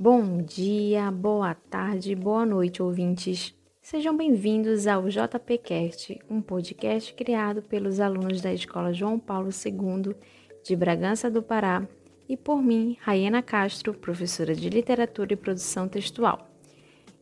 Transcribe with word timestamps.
Bom 0.00 0.42
dia, 0.42 1.10
boa 1.10 1.56
tarde, 1.56 2.14
boa 2.14 2.46
noite, 2.46 2.80
ouvintes. 2.80 3.52
Sejam 3.82 4.16
bem-vindos 4.16 4.86
ao 4.86 5.08
JPcast, 5.08 6.20
um 6.30 6.40
podcast 6.40 7.12
criado 7.14 7.62
pelos 7.62 7.98
alunos 7.98 8.40
da 8.40 8.54
Escola 8.54 8.92
João 8.92 9.18
Paulo 9.18 9.48
II 9.48 10.14
de 10.62 10.76
Bragança 10.76 11.28
do 11.28 11.42
Pará 11.42 11.84
e 12.28 12.36
por 12.36 12.62
mim, 12.62 12.96
Raiana 13.00 13.42
Castro, 13.42 13.92
professora 13.92 14.54
de 14.54 14.68
Literatura 14.68 15.32
e 15.32 15.36
Produção 15.36 15.88
Textual. 15.88 16.48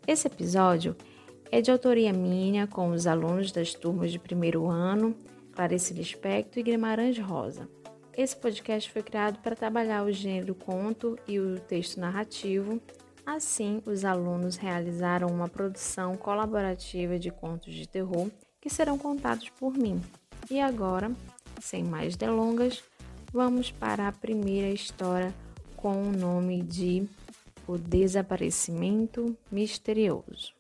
Esse 0.06 0.26
episódio 0.26 0.94
é 1.50 1.62
de 1.62 1.70
autoria 1.70 2.12
minha 2.12 2.66
com 2.66 2.90
os 2.90 3.06
alunos 3.06 3.52
das 3.52 3.72
turmas 3.72 4.12
de 4.12 4.18
primeiro 4.18 4.66
ano, 4.66 5.16
Clarice 5.52 5.94
Lispector 5.94 6.58
e 6.58 6.62
Guimarães 6.62 7.18
Rosa. 7.18 7.66
Esse 8.16 8.34
podcast 8.34 8.90
foi 8.90 9.02
criado 9.02 9.40
para 9.40 9.54
trabalhar 9.54 10.02
o 10.02 10.10
gênero 10.10 10.54
conto 10.54 11.18
e 11.28 11.38
o 11.38 11.60
texto 11.60 12.00
narrativo. 12.00 12.80
Assim, 13.26 13.82
os 13.84 14.06
alunos 14.06 14.56
realizaram 14.56 15.28
uma 15.28 15.50
produção 15.50 16.16
colaborativa 16.16 17.18
de 17.18 17.30
contos 17.30 17.74
de 17.74 17.86
terror 17.86 18.30
que 18.58 18.70
serão 18.70 18.96
contados 18.96 19.50
por 19.50 19.74
mim. 19.74 20.00
E 20.50 20.58
agora, 20.58 21.12
sem 21.60 21.84
mais 21.84 22.16
delongas, 22.16 22.82
vamos 23.30 23.70
para 23.70 24.08
a 24.08 24.12
primeira 24.12 24.70
história 24.70 25.34
com 25.76 26.04
o 26.04 26.10
nome 26.10 26.62
de 26.62 27.06
O 27.68 27.76
Desaparecimento 27.76 29.36
Misterioso. 29.52 30.54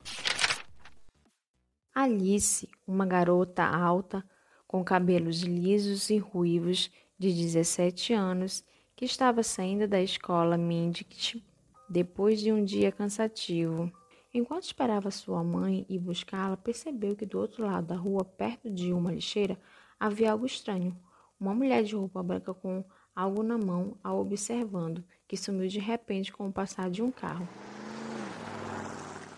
Alice, 1.94 2.68
uma 2.86 3.06
garota 3.06 3.64
alta, 3.64 4.22
com 4.68 4.84
cabelos 4.84 5.40
lisos 5.40 6.10
e 6.10 6.18
ruivos, 6.18 6.90
de 7.18 7.32
17 7.32 8.12
anos, 8.12 8.64
que 8.94 9.04
estava 9.04 9.42
saindo 9.42 9.88
da 9.88 10.02
escola 10.02 10.56
Mindict 10.56 11.44
depois 11.88 12.40
de 12.40 12.52
um 12.52 12.64
dia 12.64 12.90
cansativo. 12.90 13.92
Enquanto 14.32 14.64
esperava 14.64 15.10
sua 15.10 15.42
mãe 15.42 15.86
ir 15.88 15.98
buscá-la, 15.98 16.56
percebeu 16.56 17.16
que 17.16 17.24
do 17.24 17.38
outro 17.38 17.64
lado 17.64 17.86
da 17.86 17.96
rua, 17.96 18.24
perto 18.24 18.68
de 18.68 18.92
uma 18.92 19.12
lixeira, 19.12 19.58
havia 19.98 20.32
algo 20.32 20.44
estranho. 20.44 20.96
Uma 21.38 21.54
mulher 21.54 21.84
de 21.84 21.94
roupa 21.94 22.22
branca 22.22 22.52
com 22.52 22.84
algo 23.14 23.42
na 23.42 23.56
mão 23.56 23.96
a 24.02 24.12
observando, 24.12 25.02
que 25.26 25.36
sumiu 25.36 25.68
de 25.68 25.78
repente 25.78 26.32
com 26.32 26.48
o 26.48 26.52
passar 26.52 26.90
de 26.90 27.02
um 27.02 27.10
carro. 27.10 27.48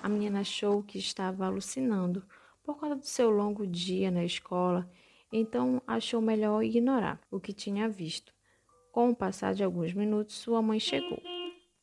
A 0.03 0.09
menina 0.09 0.41
achou 0.41 0.83
que 0.83 0.99
estava 0.99 1.47
alucinando 1.47 2.25
por 2.63 2.77
conta 2.77 2.97
do 2.97 3.07
seu 3.07 3.31
longo 3.31 3.67
dia 3.67 4.11
na 4.11 4.25
escola 4.25 4.89
então 5.33 5.83
achou 5.87 6.21
melhor 6.21 6.63
ignorar 6.63 7.21
o 7.31 7.39
que 7.39 7.53
tinha 7.53 7.89
visto. 7.89 8.33
Com 8.93 9.11
o 9.11 9.17
passar 9.17 9.55
de 9.55 9.63
alguns 9.63 9.93
minutos, 9.93 10.35
sua 10.37 10.63
mãe 10.63 10.81
chegou. 10.81 11.23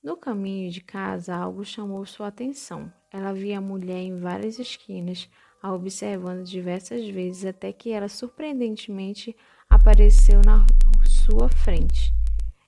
No 0.03 0.17
caminho 0.17 0.69
de 0.69 0.81
casa, 0.81 1.35
algo 1.35 1.63
chamou 1.63 2.05
sua 2.05 2.27
atenção. 2.27 2.91
Ela 3.11 3.33
via 3.33 3.57
a 3.57 3.61
mulher 3.61 4.01
em 4.01 4.19
várias 4.19 4.59
esquinas, 4.59 5.29
a 5.61 5.73
observando 5.73 6.43
diversas 6.43 7.07
vezes 7.07 7.45
até 7.45 7.71
que 7.71 7.89
ela 7.89 8.07
surpreendentemente 8.07 9.35
apareceu 9.69 10.41
na 10.45 10.65
sua 11.05 11.49
frente. 11.49 12.13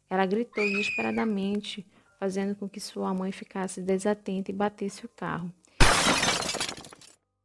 Ela 0.09 0.25
gritou 0.25 0.63
desesperadamente, 0.63 1.85
fazendo 2.19 2.55
com 2.55 2.67
que 2.67 2.79
sua 2.79 3.13
mãe 3.13 3.31
ficasse 3.31 3.81
desatenta 3.81 4.49
e 4.49 4.53
batesse 4.53 5.05
o 5.05 5.09
carro. 5.09 5.53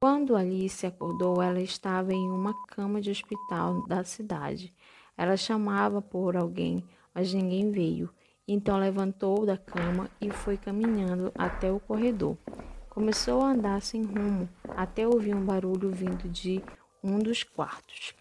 Quando 0.03 0.35
Alice 0.35 0.85
acordou, 0.85 1.41
ela 1.41 1.61
estava 1.61 2.13
em 2.13 2.29
uma 2.29 2.53
cama 2.67 3.01
de 3.01 3.09
hospital 3.09 3.87
da 3.87 4.03
cidade. 4.03 4.75
Ela 5.17 5.37
chamava 5.37 6.03
por 6.03 6.37
alguém, 6.37 6.85
mas 7.15 7.33
ninguém 7.33 7.71
veio. 7.71 8.13
Então 8.49 8.81
levantou 8.81 9.47
da 9.47 9.57
cama 9.57 10.11
e 10.21 10.29
foi 10.29 10.57
caminhando 10.57 11.31
até 11.39 11.71
o 11.71 11.79
corredor. 11.79 12.37
Começou 12.91 13.43
a 13.43 13.53
andar 13.53 13.81
sem 13.81 14.03
rumo, 14.03 14.49
até 14.71 15.07
ouvir 15.07 15.37
um 15.37 15.47
barulho 15.47 15.93
vindo 15.93 16.29
de 16.29 16.61
um 17.01 17.21
dos 17.21 17.45
quartos. 17.45 18.13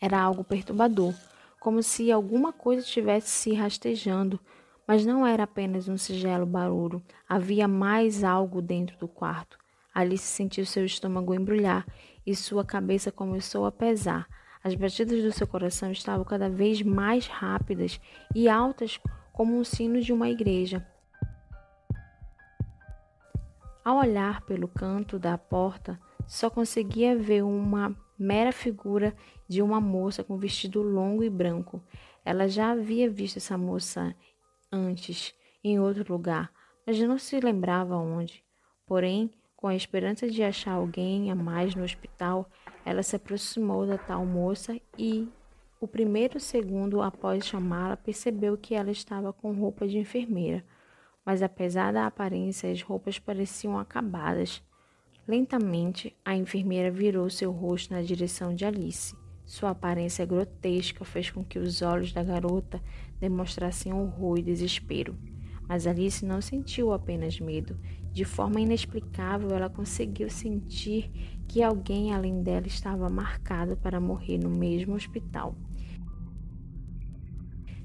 Era 0.00 0.18
algo 0.18 0.42
perturbador, 0.42 1.12
como 1.60 1.82
se 1.82 2.10
alguma 2.10 2.50
coisa 2.50 2.80
estivesse 2.80 3.28
se 3.28 3.52
rastejando 3.52 4.40
mas 4.92 5.06
não 5.06 5.26
era 5.26 5.44
apenas 5.44 5.88
um 5.88 5.96
sigelo 5.96 6.44
barulho, 6.44 7.02
havia 7.26 7.66
mais 7.66 8.22
algo 8.22 8.60
dentro 8.60 8.94
do 8.98 9.08
quarto. 9.08 9.56
Alice 9.94 10.26
sentiu 10.26 10.66
seu 10.66 10.84
estômago 10.84 11.32
embrulhar 11.32 11.86
e 12.26 12.36
sua 12.36 12.62
cabeça 12.62 13.10
começou 13.10 13.64
a 13.64 13.72
pesar. 13.72 14.28
As 14.62 14.74
batidas 14.74 15.22
do 15.22 15.32
seu 15.32 15.46
coração 15.46 15.90
estavam 15.90 16.26
cada 16.26 16.50
vez 16.50 16.82
mais 16.82 17.26
rápidas 17.26 17.98
e 18.34 18.50
altas 18.50 19.00
como 19.32 19.58
um 19.58 19.64
sino 19.64 19.98
de 19.98 20.12
uma 20.12 20.28
igreja. 20.28 20.86
Ao 23.82 23.96
olhar 23.96 24.42
pelo 24.42 24.68
canto 24.68 25.18
da 25.18 25.38
porta, 25.38 25.98
só 26.26 26.50
conseguia 26.50 27.16
ver 27.16 27.42
uma 27.42 27.96
mera 28.18 28.52
figura 28.52 29.14
de 29.48 29.62
uma 29.62 29.80
moça 29.80 30.22
com 30.22 30.36
vestido 30.36 30.82
longo 30.82 31.24
e 31.24 31.30
branco. 31.30 31.82
Ela 32.22 32.46
já 32.46 32.72
havia 32.72 33.08
visto 33.08 33.38
essa 33.38 33.56
moça 33.56 34.14
antes, 34.72 35.34
em 35.62 35.78
outro 35.78 36.10
lugar, 36.12 36.50
mas 36.86 36.98
não 37.00 37.18
se 37.18 37.38
lembrava 37.38 37.96
onde. 37.96 38.42
Porém, 38.86 39.30
com 39.56 39.68
a 39.68 39.76
esperança 39.76 40.28
de 40.28 40.42
achar 40.42 40.72
alguém 40.72 41.30
a 41.30 41.34
mais 41.34 41.74
no 41.74 41.84
hospital, 41.84 42.50
ela 42.84 43.02
se 43.02 43.14
aproximou 43.14 43.86
da 43.86 43.96
tal 43.96 44.26
moça 44.26 44.76
e, 44.98 45.28
o 45.80 45.86
primeiro 45.86 46.40
segundo 46.40 47.00
após 47.00 47.46
chamá-la, 47.46 47.96
percebeu 47.96 48.56
que 48.56 48.74
ela 48.74 48.90
estava 48.90 49.32
com 49.32 49.52
roupa 49.52 49.86
de 49.86 49.98
enfermeira. 49.98 50.64
Mas 51.24 51.42
apesar 51.42 51.92
da 51.92 52.06
aparência, 52.06 52.70
as 52.70 52.82
roupas 52.82 53.18
pareciam 53.18 53.78
acabadas. 53.78 54.60
Lentamente, 55.28 56.16
a 56.24 56.34
enfermeira 56.34 56.90
virou 56.90 57.30
seu 57.30 57.52
rosto 57.52 57.94
na 57.94 58.02
direção 58.02 58.52
de 58.52 58.64
Alice. 58.64 59.14
Sua 59.44 59.70
aparência 59.70 60.24
grotesca 60.24 61.04
fez 61.04 61.30
com 61.30 61.44
que 61.44 61.58
os 61.58 61.82
olhos 61.82 62.12
da 62.12 62.22
garota 62.22 62.80
demonstrassem 63.20 63.92
horror 63.92 64.38
e 64.38 64.42
desespero. 64.42 65.16
Mas 65.68 65.86
Alice 65.86 66.24
não 66.24 66.40
sentiu 66.40 66.92
apenas 66.92 67.38
medo. 67.38 67.78
De 68.12 68.24
forma 68.24 68.60
inexplicável, 68.60 69.50
ela 69.50 69.70
conseguiu 69.70 70.28
sentir 70.28 71.10
que 71.48 71.62
alguém 71.62 72.12
além 72.12 72.42
dela 72.42 72.66
estava 72.66 73.08
marcado 73.08 73.76
para 73.76 74.00
morrer 74.00 74.38
no 74.38 74.50
mesmo 74.50 74.94
hospital. 74.94 75.54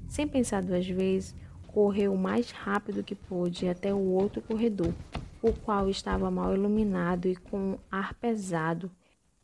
Sem 0.08 0.26
pensar 0.26 0.62
duas 0.62 0.86
vezes, 0.86 1.34
correu 1.66 2.14
o 2.14 2.18
mais 2.18 2.50
rápido 2.50 3.04
que 3.04 3.14
pôde 3.14 3.68
até 3.68 3.92
o 3.92 3.98
outro 3.98 4.42
corredor, 4.42 4.92
o 5.40 5.52
qual 5.52 5.88
estava 5.88 6.30
mal 6.30 6.54
iluminado 6.54 7.28
e 7.28 7.36
com 7.36 7.72
um 7.72 7.78
ar 7.90 8.14
pesado, 8.14 8.90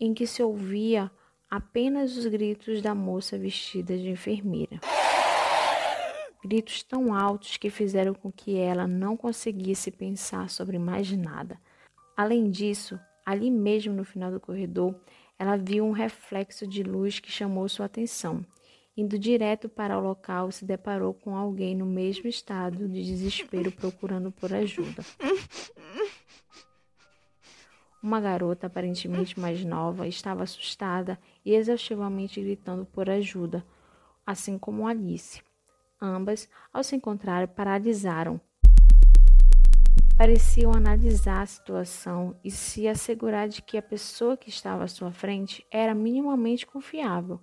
em 0.01 0.13
que 0.13 0.27
se 0.27 0.43
ouvia 0.43 1.11
apenas 1.55 2.17
os 2.17 2.27
gritos 2.27 2.83
da 2.83 2.97
moça 2.97 3.39
vestida 3.39 3.97
de 3.97 4.09
enfermeira. 4.09 4.81
Gritos 6.45 6.83
tão 6.83 7.15
altos 7.15 7.57
que 7.57 7.71
fizeram 7.71 8.13
com 8.13 8.33
que 8.33 8.57
ela 8.57 8.89
não 8.89 9.17
conseguisse 9.17 9.93
pensar 9.93 10.51
sobre 10.51 10.81
mais 10.81 11.13
nada. 11.13 11.57
Além 12.17 12.51
disso, 12.51 12.99
ali 13.25 13.53
mesmo 13.53 13.95
no 13.95 14.05
final 14.05 14.33
do 14.33 14.41
corredor, 14.41 14.97
ela 15.39 15.57
viu 15.57 15.85
um 15.85 15.93
reflexo 15.93 16.67
de 16.67 16.83
luz 16.83 17.21
que 17.21 17.31
chamou 17.31 17.69
sua 17.69 17.87
atenção. 17.87 18.45
Indo 18.97 19.17
direto 19.17 19.69
para 19.69 19.97
o 19.97 20.03
local, 20.03 20.51
se 20.51 20.65
deparou 20.65 21.15
com 21.15 21.37
alguém 21.37 21.77
no 21.77 21.87
mesmo 21.87 22.29
estado 22.29 22.89
de 22.89 23.05
desespero 23.05 23.71
procurando 23.71 24.33
por 24.33 24.53
ajuda. 24.53 25.05
Uma 28.05 28.21
garota, 28.21 28.67
aparentemente 28.67 29.41
mais 29.41 29.65
nova, 29.65 30.07
estava 30.07 30.43
assustada 30.43 31.19
e 31.43 31.55
exaustivamente 31.55 32.39
gritando 32.39 32.85
por 32.85 33.09
ajuda, 33.09 33.65
assim 34.27 34.59
como 34.59 34.87
Alice. 34.87 35.43
Ambas, 35.99 36.47
ao 36.71 36.85
se 36.85 36.95
encontrarem, 36.95 37.49
paralisaram. 37.49 38.39
Pareciam 40.19 40.75
analisar 40.75 41.41
a 41.41 41.47
situação 41.47 42.39
e 42.45 42.51
se 42.51 42.87
assegurar 42.87 43.49
de 43.49 43.63
que 43.63 43.79
a 43.79 43.83
pessoa 43.83 44.37
que 44.37 44.51
estava 44.51 44.85
à 44.85 44.87
sua 44.87 45.11
frente 45.11 45.67
era 45.71 45.95
minimamente 45.95 46.67
confiável, 46.67 47.41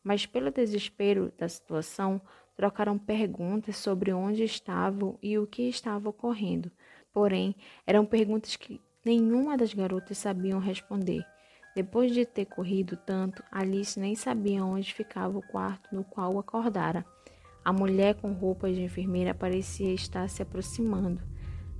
mas 0.00 0.24
pelo 0.24 0.52
desespero 0.52 1.32
da 1.36 1.48
situação, 1.48 2.22
trocaram 2.54 2.96
perguntas 2.96 3.78
sobre 3.78 4.12
onde 4.12 4.44
estavam 4.44 5.18
e 5.20 5.36
o 5.36 5.44
que 5.44 5.62
estava 5.62 6.08
ocorrendo. 6.08 6.70
Porém, 7.12 7.56
eram 7.84 8.06
perguntas 8.06 8.54
que 8.54 8.80
Nenhuma 9.04 9.54
das 9.54 9.74
garotas 9.74 10.16
sabiam 10.16 10.58
responder. 10.58 11.22
Depois 11.76 12.14
de 12.14 12.24
ter 12.24 12.46
corrido 12.46 12.96
tanto, 12.96 13.42
Alice 13.52 14.00
nem 14.00 14.14
sabia 14.14 14.64
onde 14.64 14.94
ficava 14.94 15.36
o 15.36 15.42
quarto 15.42 15.94
no 15.94 16.02
qual 16.04 16.38
acordara. 16.38 17.04
A 17.62 17.70
mulher 17.70 18.14
com 18.14 18.32
roupas 18.32 18.74
de 18.74 18.82
enfermeira 18.82 19.34
parecia 19.34 19.92
estar 19.92 20.26
se 20.30 20.40
aproximando. 20.40 21.20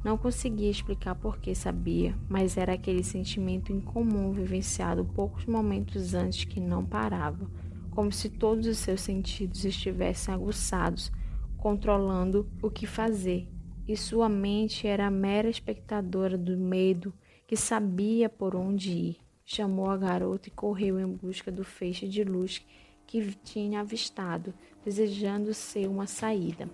Não 0.04 0.18
conseguia 0.18 0.70
explicar 0.70 1.14
por 1.14 1.38
que 1.38 1.54
sabia, 1.54 2.14
mas 2.28 2.58
era 2.58 2.74
aquele 2.74 3.02
sentimento 3.02 3.72
incomum 3.72 4.32
vivenciado 4.32 5.02
poucos 5.02 5.46
momentos 5.46 6.12
antes 6.12 6.44
que 6.44 6.60
não 6.60 6.84
parava, 6.84 7.50
como 7.90 8.12
se 8.12 8.28
todos 8.28 8.66
os 8.66 8.76
seus 8.76 9.00
sentidos 9.00 9.64
estivessem 9.64 10.34
aguçados, 10.34 11.10
controlando 11.56 12.46
o 12.60 12.70
que 12.70 12.86
fazer, 12.86 13.48
e 13.86 13.96
sua 13.96 14.28
mente 14.28 14.86
era 14.86 15.06
a 15.06 15.10
mera 15.10 15.48
espectadora 15.48 16.38
do 16.38 16.56
medo 16.56 17.12
que 17.46 17.56
sabia 17.56 18.28
por 18.28 18.56
onde 18.56 18.90
ir. 18.90 19.16
Chamou 19.44 19.90
a 19.90 19.96
garota 19.96 20.48
e 20.48 20.52
correu 20.52 20.98
em 20.98 21.06
busca 21.06 21.52
do 21.52 21.64
feixe 21.64 22.08
de 22.08 22.24
luz 22.24 22.64
que 23.06 23.34
tinha 23.44 23.80
avistado, 23.80 24.54
desejando 24.82 25.52
ser 25.52 25.86
uma 25.86 26.06
saída. 26.06 26.68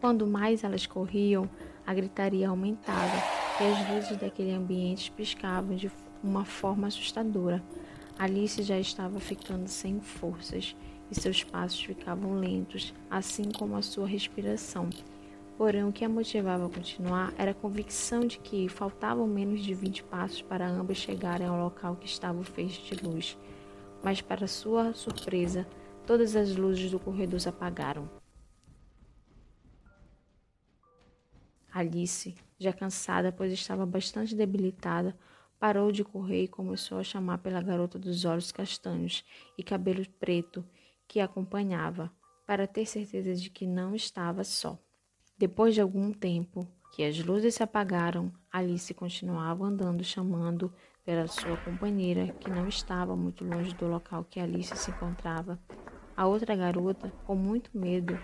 Quando 0.00 0.26
mais 0.26 0.64
elas 0.64 0.86
corriam, 0.86 1.48
a 1.86 1.92
gritaria 1.92 2.48
aumentava 2.48 3.16
e 3.60 3.64
as 3.64 3.90
luzes 3.90 4.16
daquele 4.16 4.52
ambiente 4.52 5.12
piscavam 5.12 5.76
de 5.76 5.90
uma 6.22 6.44
forma 6.44 6.86
assustadora. 6.86 7.62
Alice 8.18 8.62
já 8.62 8.78
estava 8.78 9.20
ficando 9.20 9.68
sem 9.68 10.00
forças 10.00 10.74
e 11.10 11.20
seus 11.20 11.44
passos 11.44 11.82
ficavam 11.82 12.34
lentos, 12.34 12.94
assim 13.10 13.50
como 13.50 13.76
a 13.76 13.82
sua 13.82 14.06
respiração. 14.06 14.88
Porém, 15.62 15.84
o 15.84 15.92
que 15.92 16.04
a 16.04 16.08
motivava 16.08 16.66
a 16.66 16.68
continuar 16.68 17.32
era 17.38 17.52
a 17.52 17.54
convicção 17.54 18.26
de 18.26 18.36
que 18.36 18.68
faltavam 18.68 19.28
menos 19.28 19.60
de 19.60 19.72
20 19.72 20.02
passos 20.02 20.42
para 20.42 20.66
ambas 20.66 20.96
chegarem 20.96 21.46
ao 21.46 21.56
local 21.56 21.94
que 21.94 22.04
estava 22.04 22.40
o 22.40 22.42
feixe 22.42 22.82
de 22.82 23.04
luz. 23.04 23.38
Mas, 24.02 24.20
para 24.20 24.48
sua 24.48 24.92
surpresa, 24.92 25.64
todas 26.04 26.34
as 26.34 26.56
luzes 26.56 26.90
do 26.90 26.98
corredor 26.98 27.38
se 27.38 27.48
apagaram. 27.48 28.10
Alice, 31.72 32.34
já 32.58 32.72
cansada, 32.72 33.30
pois 33.30 33.52
estava 33.52 33.86
bastante 33.86 34.34
debilitada, 34.34 35.16
parou 35.60 35.92
de 35.92 36.02
correr 36.02 36.42
e 36.42 36.48
começou 36.48 36.98
a 36.98 37.04
chamar 37.04 37.38
pela 37.38 37.62
garota 37.62 38.00
dos 38.00 38.24
olhos 38.24 38.50
castanhos 38.50 39.24
e 39.56 39.62
cabelo 39.62 40.04
preto 40.18 40.64
que 41.06 41.20
a 41.20 41.26
acompanhava, 41.26 42.10
para 42.48 42.66
ter 42.66 42.84
certeza 42.84 43.32
de 43.36 43.48
que 43.48 43.64
não 43.64 43.94
estava 43.94 44.42
só. 44.42 44.76
Depois 45.36 45.74
de 45.74 45.80
algum 45.80 46.12
tempo 46.12 46.66
que 46.92 47.02
as 47.02 47.18
luzes 47.18 47.54
se 47.54 47.62
apagaram, 47.62 48.30
Alice 48.50 48.92
continuava 48.94 49.64
andando 49.64 50.04
chamando 50.04 50.72
pela 51.04 51.26
sua 51.26 51.56
companheira, 51.56 52.28
que 52.38 52.50
não 52.50 52.68
estava 52.68 53.16
muito 53.16 53.44
longe 53.44 53.74
do 53.74 53.86
local 53.88 54.24
que 54.24 54.38
Alice 54.38 54.76
se 54.76 54.90
encontrava. 54.90 55.58
A 56.16 56.26
outra 56.26 56.54
garota, 56.54 57.12
com 57.26 57.34
muito 57.34 57.70
medo, 57.76 58.18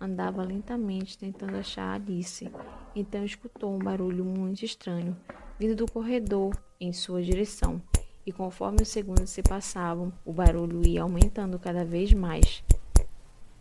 andava 0.00 0.42
lentamente 0.42 1.18
tentando 1.18 1.56
achar 1.56 1.94
Alice. 1.94 2.50
Então 2.94 3.24
escutou 3.24 3.74
um 3.74 3.78
barulho 3.78 4.24
muito 4.24 4.64
estranho 4.64 5.16
vindo 5.58 5.76
do 5.76 5.90
corredor 5.90 6.56
em 6.80 6.92
sua 6.92 7.22
direção. 7.22 7.80
E 8.26 8.32
conforme 8.32 8.82
os 8.82 8.88
segundos 8.88 9.30
se 9.30 9.42
passavam, 9.42 10.12
o 10.24 10.32
barulho 10.32 10.86
ia 10.86 11.02
aumentando 11.02 11.58
cada 11.58 11.84
vez 11.84 12.12
mais. 12.12 12.64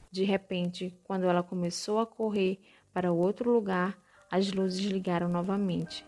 De 0.09 0.23
repente, 0.23 0.97
quando 1.03 1.25
ela 1.25 1.43
começou 1.43 1.99
a 1.99 2.05
correr 2.05 2.59
para 2.93 3.11
outro 3.11 3.51
lugar, 3.51 3.97
as 4.29 4.51
luzes 4.51 4.85
ligaram 4.85 5.27
novamente. 5.27 6.05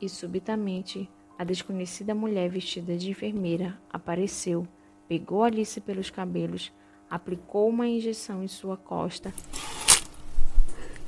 E 0.00 0.08
subitamente, 0.08 1.08
a 1.38 1.44
desconhecida 1.44 2.14
mulher 2.14 2.48
vestida 2.50 2.96
de 2.96 3.10
enfermeira 3.10 3.78
apareceu, 3.92 4.66
pegou 5.08 5.44
Alice 5.44 5.80
pelos 5.80 6.10
cabelos, 6.10 6.72
aplicou 7.08 7.68
uma 7.68 7.86
injeção 7.86 8.42
em 8.42 8.48
sua 8.48 8.76
costa 8.76 9.32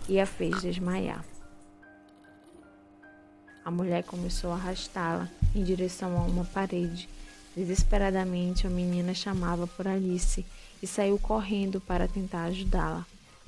e 0.08 0.20
a 0.20 0.26
fez 0.26 0.62
desmaiar. 0.62 1.24
A 3.64 3.70
mulher 3.70 4.04
começou 4.04 4.52
a 4.52 4.54
arrastá-la 4.54 5.28
em 5.54 5.62
direção 5.62 6.16
a 6.16 6.22
uma 6.22 6.44
parede. 6.44 7.08
Desesperadamente, 7.54 8.66
a 8.66 8.70
menina 8.70 9.12
chamava 9.12 9.66
por 9.66 9.86
Alice 9.86 10.46
e 10.82 10.86
saiu 10.86 11.18
correndo 11.18 11.80
para 11.80 12.08
tentar 12.08 12.44
ajudá-la 12.44 13.04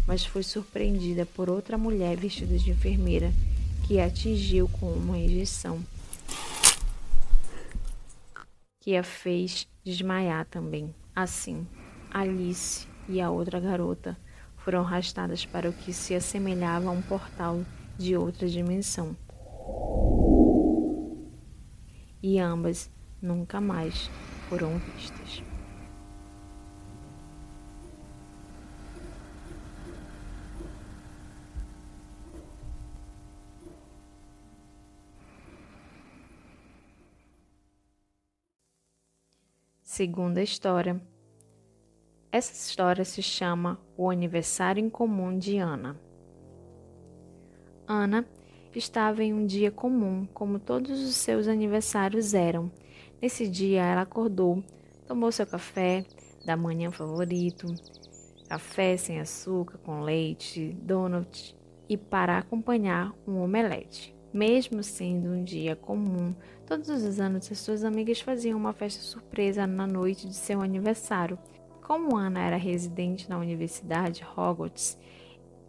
mas 0.07 0.25
foi 0.25 0.43
surpreendida 0.43 1.25
por 1.25 1.49
outra 1.49 1.79
mulher 1.79 2.17
vestida 2.17 2.59
de 2.59 2.71
enfermeira 2.71 3.33
que 3.87 4.01
a 4.01 4.07
atingiu 4.07 4.69
com 4.69 4.93
uma 4.93 5.19
injeção 5.19 5.83
que 8.83 8.97
a 8.97 9.05
fez 9.05 9.69
desmaiar 9.85 10.45
também. 10.47 10.93
Assim, 11.15 11.65
Alice 12.11 12.87
e 13.09 13.21
a 13.21 13.31
outra 13.31 13.61
garota 13.61 14.19
foram 14.57 14.81
arrastadas 14.81 15.47
para 15.47 15.71
o 15.71 15.73
que 15.73 15.93
se 15.93 16.15
assemelhava 16.17 16.89
a 16.89 16.93
um 16.93 17.01
portal 17.01 17.65
de 17.97 18.17
outra 18.17 18.49
dimensão. 18.49 19.17
E 22.21 22.41
ambas 22.41 22.91
nunca 23.21 23.61
mais 23.61 24.11
foram 24.49 24.81
vistas. 24.97 25.52
Segunda 39.95 40.43
história. 40.43 40.99
Essa 42.33 42.51
história 42.51 43.05
se 43.05 43.21
chama 43.23 43.79
O 43.95 44.09
Aniversário 44.09 44.83
em 44.83 44.89
Comum 44.89 45.37
de 45.37 45.59
Ana. 45.59 46.01
Ana 47.87 48.27
estava 48.75 49.23
em 49.23 49.35
um 49.35 49.45
dia 49.45 49.71
comum, 49.71 50.27
como 50.33 50.59
todos 50.59 50.99
os 50.99 51.15
seus 51.15 51.47
aniversários 51.47 52.33
eram. 52.33 52.73
Nesse 53.21 53.47
dia, 53.47 53.83
ela 53.83 54.01
acordou, 54.01 54.65
tomou 55.07 55.31
seu 55.31 55.47
café 55.47 56.07
da 56.43 56.57
manhã 56.57 56.91
favorito, 56.91 57.67
café 58.49 58.97
sem 58.97 59.21
açúcar, 59.21 59.77
com 59.77 60.01
leite, 60.01 60.73
donut 60.81 61.55
e 61.87 61.99
para 61.99 62.39
acompanhar 62.39 63.15
um 63.29 63.43
omelete. 63.43 64.17
Mesmo 64.33 64.83
sendo 64.83 65.29
um 65.29 65.45
dia 65.45 65.77
comum, 65.77 66.35
todos 66.67 66.89
os 66.89 67.21
anos 67.21 67.53
as 67.53 67.59
suas 67.59 67.85
amigas 67.85 68.19
faziam 68.19 68.59
uma 68.59 68.73
festa 68.73 69.03
surpresa 69.03 69.67
na 69.67 69.87
noite 69.87 70.27
de 70.27 70.35
seu 70.35 70.63
aniversário. 70.63 71.39
Como 71.83 72.17
Ana 72.17 72.41
era 72.41 72.57
residente 72.57 73.29
na 73.29 73.37
Universidade 73.37 74.25
Hogwarts, 74.25 74.97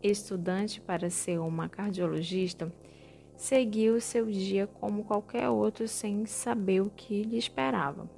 estudante 0.02 0.80
para 0.80 1.10
ser 1.10 1.40
uma 1.40 1.68
cardiologista, 1.68 2.74
seguiu 3.36 4.00
seu 4.00 4.28
dia 4.28 4.66
como 4.66 5.04
qualquer 5.04 5.50
outro 5.50 5.86
sem 5.86 6.26
saber 6.26 6.82
o 6.82 6.90
que 6.90 7.22
lhe 7.22 7.38
esperava. 7.38 8.10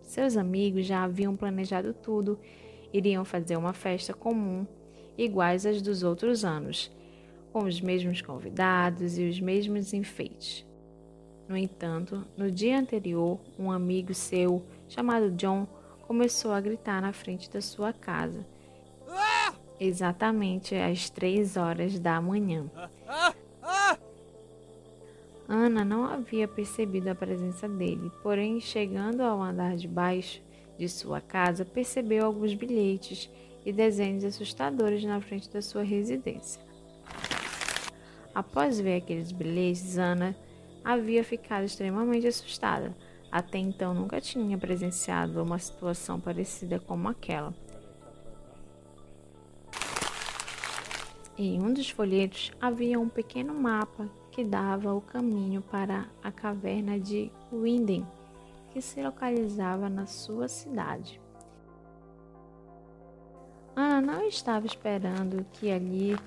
Seus 0.00 0.38
amigos 0.38 0.86
já 0.86 1.04
haviam 1.04 1.36
planejado 1.36 1.92
tudo, 1.92 2.38
iriam 2.94 3.26
fazer 3.26 3.58
uma 3.58 3.74
festa 3.74 4.14
comum, 4.14 4.66
iguais 5.18 5.66
às 5.66 5.82
dos 5.82 6.02
outros 6.02 6.46
anos 6.46 6.90
com 7.52 7.64
os 7.64 7.80
mesmos 7.80 8.22
convidados 8.22 9.18
e 9.18 9.28
os 9.28 9.38
mesmos 9.38 9.92
enfeites. 9.92 10.64
No 11.48 11.56
entanto, 11.56 12.24
no 12.36 12.50
dia 12.50 12.78
anterior, 12.78 13.38
um 13.58 13.70
amigo 13.70 14.14
seu, 14.14 14.64
chamado 14.88 15.30
John, 15.32 15.66
começou 16.06 16.52
a 16.52 16.60
gritar 16.60 17.02
na 17.02 17.12
frente 17.12 17.50
da 17.50 17.60
sua 17.60 17.92
casa, 17.92 18.46
exatamente 19.78 20.74
às 20.74 21.10
três 21.10 21.56
horas 21.56 21.98
da 21.98 22.20
manhã. 22.20 22.70
Ana 25.48 25.84
não 25.84 26.04
havia 26.04 26.48
percebido 26.48 27.08
a 27.08 27.14
presença 27.14 27.68
dele, 27.68 28.10
porém, 28.22 28.58
chegando 28.60 29.20
ao 29.20 29.42
andar 29.42 29.76
de 29.76 29.86
baixo 29.86 30.40
de 30.78 30.88
sua 30.88 31.20
casa, 31.20 31.64
percebeu 31.64 32.24
alguns 32.24 32.54
bilhetes 32.54 33.30
e 33.64 33.72
desenhos 33.72 34.24
assustadores 34.24 35.04
na 35.04 35.20
frente 35.20 35.50
da 35.50 35.60
sua 35.60 35.82
residência. 35.82 36.71
Após 38.34 38.80
ver 38.80 38.96
aqueles 38.96 39.30
bilhetes, 39.30 39.98
Ana 39.98 40.34
havia 40.84 41.22
ficado 41.22 41.64
extremamente 41.64 42.26
assustada. 42.26 42.96
Até 43.30 43.58
então 43.58 43.94
nunca 43.94 44.20
tinha 44.20 44.58
presenciado 44.58 45.42
uma 45.42 45.58
situação 45.58 46.20
parecida 46.20 46.78
como 46.78 47.08
aquela. 47.08 47.54
Em 51.36 51.60
um 51.62 51.72
dos 51.72 51.88
folhetos 51.88 52.52
havia 52.60 53.00
um 53.00 53.08
pequeno 53.08 53.54
mapa 53.54 54.08
que 54.30 54.44
dava 54.44 54.94
o 54.94 55.00
caminho 55.00 55.62
para 55.62 56.06
a 56.22 56.30
caverna 56.30 57.00
de 57.00 57.30
Winden, 57.52 58.06
que 58.70 58.80
se 58.80 59.02
localizava 59.02 59.88
na 59.88 60.06
sua 60.06 60.46
cidade. 60.48 61.20
Ana 63.74 64.00
não 64.00 64.28
estava 64.28 64.66
esperando 64.66 65.46
que 65.52 65.70
ali 65.70 66.18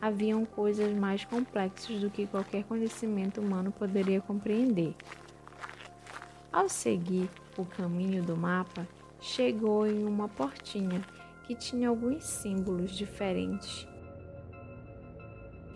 haviam 0.00 0.44
coisas 0.44 0.92
mais 0.96 1.24
complexas 1.24 2.00
do 2.00 2.10
que 2.10 2.26
qualquer 2.26 2.64
conhecimento 2.64 3.40
humano 3.40 3.70
poderia 3.70 4.20
compreender. 4.20 4.94
Ao 6.52 6.68
seguir 6.68 7.28
o 7.56 7.64
caminho 7.64 8.22
do 8.22 8.36
mapa, 8.36 8.86
chegou 9.20 9.86
em 9.86 10.04
uma 10.04 10.28
portinha 10.28 11.02
que 11.44 11.54
tinha 11.54 11.88
alguns 11.88 12.24
símbolos 12.24 12.96
diferentes, 12.96 13.86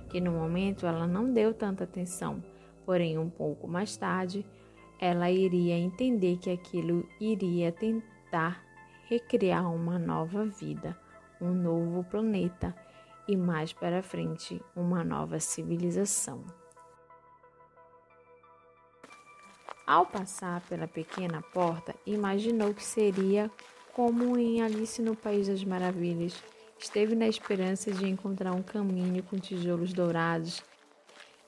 que 0.09 0.21
no 0.21 0.33
momento 0.33 0.87
ela 0.87 1.07
não 1.07 1.33
deu 1.33 1.53
tanta 1.53 1.85
atenção, 1.85 2.43
porém 2.87 3.19
um 3.19 3.29
pouco 3.29 3.69
mais 3.69 3.97
tarde 3.97 4.47
ela 5.01 5.31
iria 5.31 5.77
entender 5.77 6.39
que 6.39 6.51
aquilo 6.51 7.07
iria 7.21 7.71
tentar 7.73 8.65
recriar 9.09 9.71
uma 9.73 9.99
nova 9.99 10.47
vida, 10.47 10.97
um 11.41 11.53
novo 11.53 12.05
planeta 12.05 12.75
e 13.27 13.37
mais 13.37 13.73
para 13.73 14.03
frente 14.03 14.61
uma 14.75 15.03
nova 15.03 15.41
civilização. 15.41 16.45
Ao 19.87 20.07
passar 20.07 20.63
pela 20.63 20.89
pequena 20.89 21.43
porta, 21.43 21.95
imaginou 22.07 22.73
que 22.73 22.83
seria 22.83 23.51
como 23.93 24.37
em 24.39 24.63
Alice 24.63 25.01
no 25.03 25.15
País 25.15 25.47
das 25.47 25.63
Maravilhas. 25.63 26.43
Esteve 26.79 27.15
na 27.15 27.29
esperança 27.29 27.93
de 27.93 28.09
encontrar 28.09 28.53
um 28.53 28.63
caminho 28.63 29.23
com 29.23 29.37
tijolos 29.37 29.93
dourados. 29.93 30.63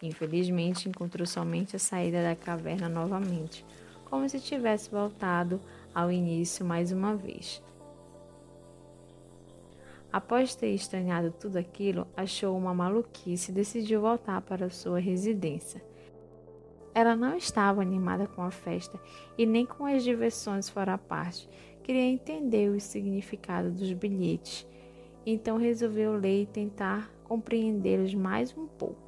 Infelizmente, 0.02 0.88
encontrou 0.88 1.26
somente 1.26 1.76
a 1.76 1.78
saída 1.78 2.23
da 2.23 2.37
caverna 2.37 2.88
novamente, 2.88 3.64
como 4.04 4.28
se 4.28 4.38
tivesse 4.38 4.90
voltado 4.90 5.61
ao 5.95 6.12
início 6.12 6.64
mais 6.64 6.92
uma 6.92 7.16
vez. 7.16 7.62
Após 10.16 10.54
ter 10.54 10.70
estranhado 10.73 11.30
tudo 11.30 11.58
aquilo, 11.58 12.06
achou 12.16 12.56
uma 12.56 12.73
maluquice 12.73 13.50
e 13.50 13.54
decidiu 13.54 14.00
voltar 14.00 14.40
para 14.40 14.70
sua 14.70 14.99
residência. 14.99 15.85
Ela 16.94 17.14
não 17.14 17.37
estava 17.37 17.82
animada 17.82 18.26
com 18.26 18.40
a 18.40 18.50
festa 18.50 18.99
e 19.37 19.44
nem 19.44 19.66
com 19.66 19.85
as 19.85 20.02
diversões 20.02 20.70
fora 20.70 20.96
parte. 20.96 21.46
Queria 21.82 22.00
entender 22.00 22.70
o 22.70 22.80
significado 22.80 23.70
dos 23.70 23.92
bilhetes, 23.92 24.66
então 25.26 25.58
resolveu 25.58 26.14
ler 26.14 26.44
e 26.44 26.46
tentar 26.46 27.12
compreendê-los 27.23 28.14
mais 28.14 28.56
um 28.56 28.66
pouco. 28.66 29.06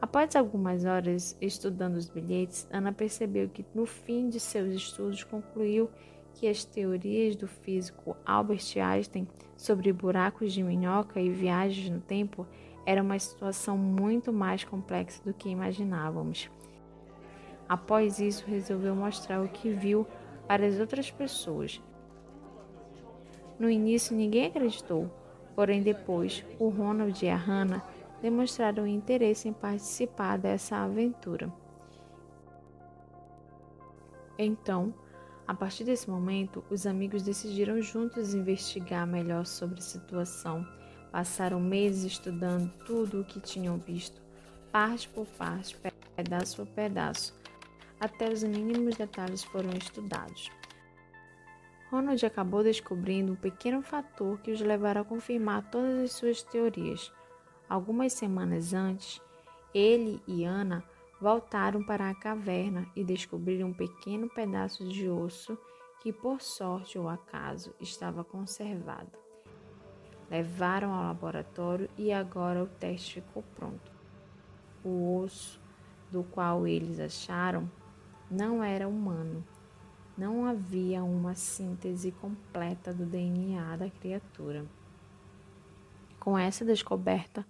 Após 0.00 0.36
algumas 0.36 0.84
horas 0.84 1.36
estudando 1.40 1.96
os 1.96 2.08
bilhetes, 2.08 2.68
Ana 2.70 2.92
percebeu 2.92 3.48
que 3.48 3.66
no 3.74 3.84
fim 3.84 4.28
de 4.28 4.38
seus 4.38 4.72
estudos 4.72 5.24
concluiu 5.24 5.90
que 6.38 6.46
as 6.46 6.64
teorias 6.64 7.34
do 7.34 7.48
físico 7.48 8.16
Albert 8.24 8.62
Einstein 8.76 9.26
sobre 9.56 9.92
buracos 9.92 10.52
de 10.52 10.62
minhoca 10.62 11.20
e 11.20 11.28
viagens 11.30 11.90
no 11.90 12.00
tempo 12.00 12.46
era 12.86 13.02
uma 13.02 13.18
situação 13.18 13.76
muito 13.76 14.32
mais 14.32 14.62
complexa 14.62 15.20
do 15.24 15.34
que 15.34 15.48
imaginávamos. 15.48 16.48
Após 17.68 18.20
isso, 18.20 18.44
resolveu 18.46 18.94
mostrar 18.94 19.42
o 19.42 19.48
que 19.48 19.70
viu 19.70 20.06
para 20.46 20.64
as 20.64 20.78
outras 20.78 21.10
pessoas. 21.10 21.82
No 23.58 23.68
início, 23.68 24.16
ninguém 24.16 24.46
acreditou, 24.46 25.10
porém, 25.56 25.82
depois, 25.82 26.44
o 26.58 26.68
Ronald 26.68 27.20
e 27.22 27.28
a 27.28 27.36
Hannah 27.36 27.82
demonstraram 28.22 28.86
interesse 28.86 29.48
em 29.48 29.52
participar 29.52 30.38
dessa 30.38 30.76
aventura. 30.76 31.52
Então, 34.38 34.94
a 35.48 35.54
partir 35.54 35.82
desse 35.82 36.10
momento, 36.10 36.62
os 36.68 36.86
amigos 36.86 37.22
decidiram 37.22 37.80
juntos 37.80 38.34
investigar 38.34 39.06
melhor 39.06 39.46
sobre 39.46 39.78
a 39.78 39.82
situação. 39.82 40.68
Passaram 41.10 41.58
meses 41.58 42.12
estudando 42.12 42.70
tudo 42.84 43.22
o 43.22 43.24
que 43.24 43.40
tinham 43.40 43.78
visto, 43.78 44.20
parte 44.70 45.08
por 45.08 45.24
parte, 45.24 45.74
pedaço 46.14 46.56
por 46.56 46.66
pedaço, 46.66 47.34
até 47.98 48.30
os 48.30 48.42
mínimos 48.42 48.96
detalhes 48.96 49.42
foram 49.42 49.70
estudados. 49.70 50.50
Ronald 51.90 52.26
acabou 52.26 52.62
descobrindo 52.62 53.32
um 53.32 53.36
pequeno 53.36 53.80
fator 53.80 54.38
que 54.40 54.52
os 54.52 54.60
levará 54.60 55.00
a 55.00 55.04
confirmar 55.04 55.70
todas 55.70 55.98
as 55.98 56.12
suas 56.12 56.42
teorias. 56.42 57.10
Algumas 57.66 58.12
semanas 58.12 58.74
antes, 58.74 59.18
ele 59.72 60.22
e 60.26 60.44
Ana 60.44 60.84
voltaram 61.20 61.82
para 61.82 62.08
a 62.08 62.14
caverna 62.14 62.86
e 62.94 63.02
descobriram 63.02 63.68
um 63.68 63.74
pequeno 63.74 64.28
pedaço 64.28 64.88
de 64.88 65.08
osso 65.08 65.58
que, 66.00 66.12
por 66.12 66.40
sorte 66.40 66.98
ou 66.98 67.08
acaso, 67.08 67.74
estava 67.80 68.22
conservado. 68.22 69.10
Levaram 70.30 70.92
ao 70.92 71.04
laboratório 71.04 71.88
e 71.96 72.12
agora 72.12 72.62
o 72.62 72.66
teste 72.66 73.20
ficou 73.20 73.42
pronto. 73.54 73.90
O 74.84 75.18
osso 75.22 75.60
do 76.10 76.22
qual 76.22 76.66
eles 76.66 77.00
acharam 77.00 77.70
não 78.30 78.62
era 78.62 78.86
humano. 78.86 79.44
Não 80.16 80.44
havia 80.44 81.02
uma 81.02 81.34
síntese 81.34 82.12
completa 82.12 82.92
do 82.92 83.06
DNA 83.06 83.76
da 83.76 83.90
criatura. 83.90 84.66
Com 86.18 86.36
essa 86.36 86.64
descoberta, 86.64 87.46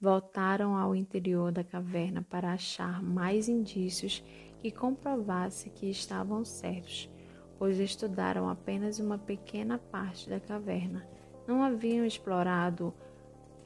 voltaram 0.00 0.76
ao 0.76 0.94
interior 0.94 1.50
da 1.50 1.64
caverna 1.64 2.22
para 2.22 2.52
achar 2.52 3.02
mais 3.02 3.48
indícios 3.48 4.22
que 4.58 4.70
comprovasse 4.70 5.70
que 5.70 5.90
estavam 5.90 6.44
certos, 6.44 7.10
pois 7.58 7.78
estudaram 7.80 8.48
apenas 8.48 9.00
uma 9.00 9.18
pequena 9.18 9.76
parte 9.76 10.30
da 10.30 10.38
caverna. 10.38 11.06
Não 11.46 11.62
haviam 11.62 12.04
explorado 12.04 12.94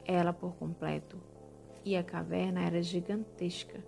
ela 0.05 0.33
por 0.33 0.55
completo, 0.55 1.21
e 1.85 1.95
a 1.95 2.03
caverna 2.03 2.61
era 2.61 2.81
gigantesca. 2.81 3.83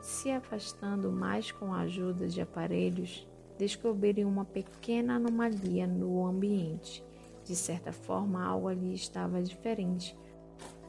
Se 0.00 0.30
afastando 0.30 1.12
mais 1.12 1.52
com 1.52 1.72
a 1.72 1.80
ajuda 1.80 2.26
de 2.26 2.40
aparelhos, 2.40 3.26
descobriram 3.56 4.28
uma 4.28 4.44
pequena 4.44 5.16
anomalia 5.16 5.86
no 5.86 6.26
ambiente. 6.26 7.04
De 7.44 7.54
certa 7.54 7.92
forma, 7.92 8.44
algo 8.44 8.68
ali 8.68 8.94
estava 8.94 9.42
diferente 9.42 10.16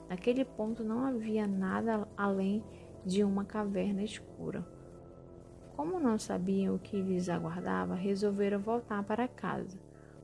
Naquele 0.09 0.45
ponto 0.45 0.83
não 0.83 1.05
havia 1.05 1.47
nada 1.47 2.07
além 2.15 2.63
de 3.05 3.24
uma 3.24 3.43
caverna 3.43 4.03
escura. 4.03 4.65
Como 5.75 6.00
não 6.00 6.17
sabiam 6.17 6.75
o 6.75 6.79
que 6.79 7.01
lhes 7.01 7.27
aguardava, 7.27 7.95
resolveram 7.95 8.59
voltar 8.59 9.03
para 9.03 9.27
casa. 9.27 9.77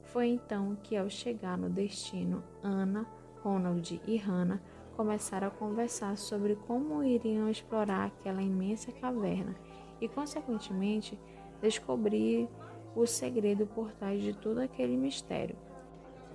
Foi 0.04 0.28
então 0.28 0.78
que, 0.82 0.96
ao 0.96 1.10
chegar 1.10 1.58
no 1.58 1.70
destino, 1.70 2.44
Ana, 2.64 3.06
Ronald 3.44 4.02
e 4.08 4.18
Hannah 4.18 4.62
começaram 4.96 5.48
a 5.48 5.52
conversar 5.52 6.18
sobre 6.18 6.56
como 6.56 7.04
iriam 7.04 7.50
explorar 7.50 8.08
aquela 8.08 8.42
imensa 8.42 8.92
caverna 8.92 9.56
e, 10.00 10.08
consequentemente, 10.08 11.20
descobrir 11.62 12.48
o 12.96 13.06
segredo 13.06 13.66
por 13.68 13.92
trás 13.94 14.22
de 14.22 14.34
todo 14.34 14.60
aquele 14.60 14.98
mistério. 14.98 15.56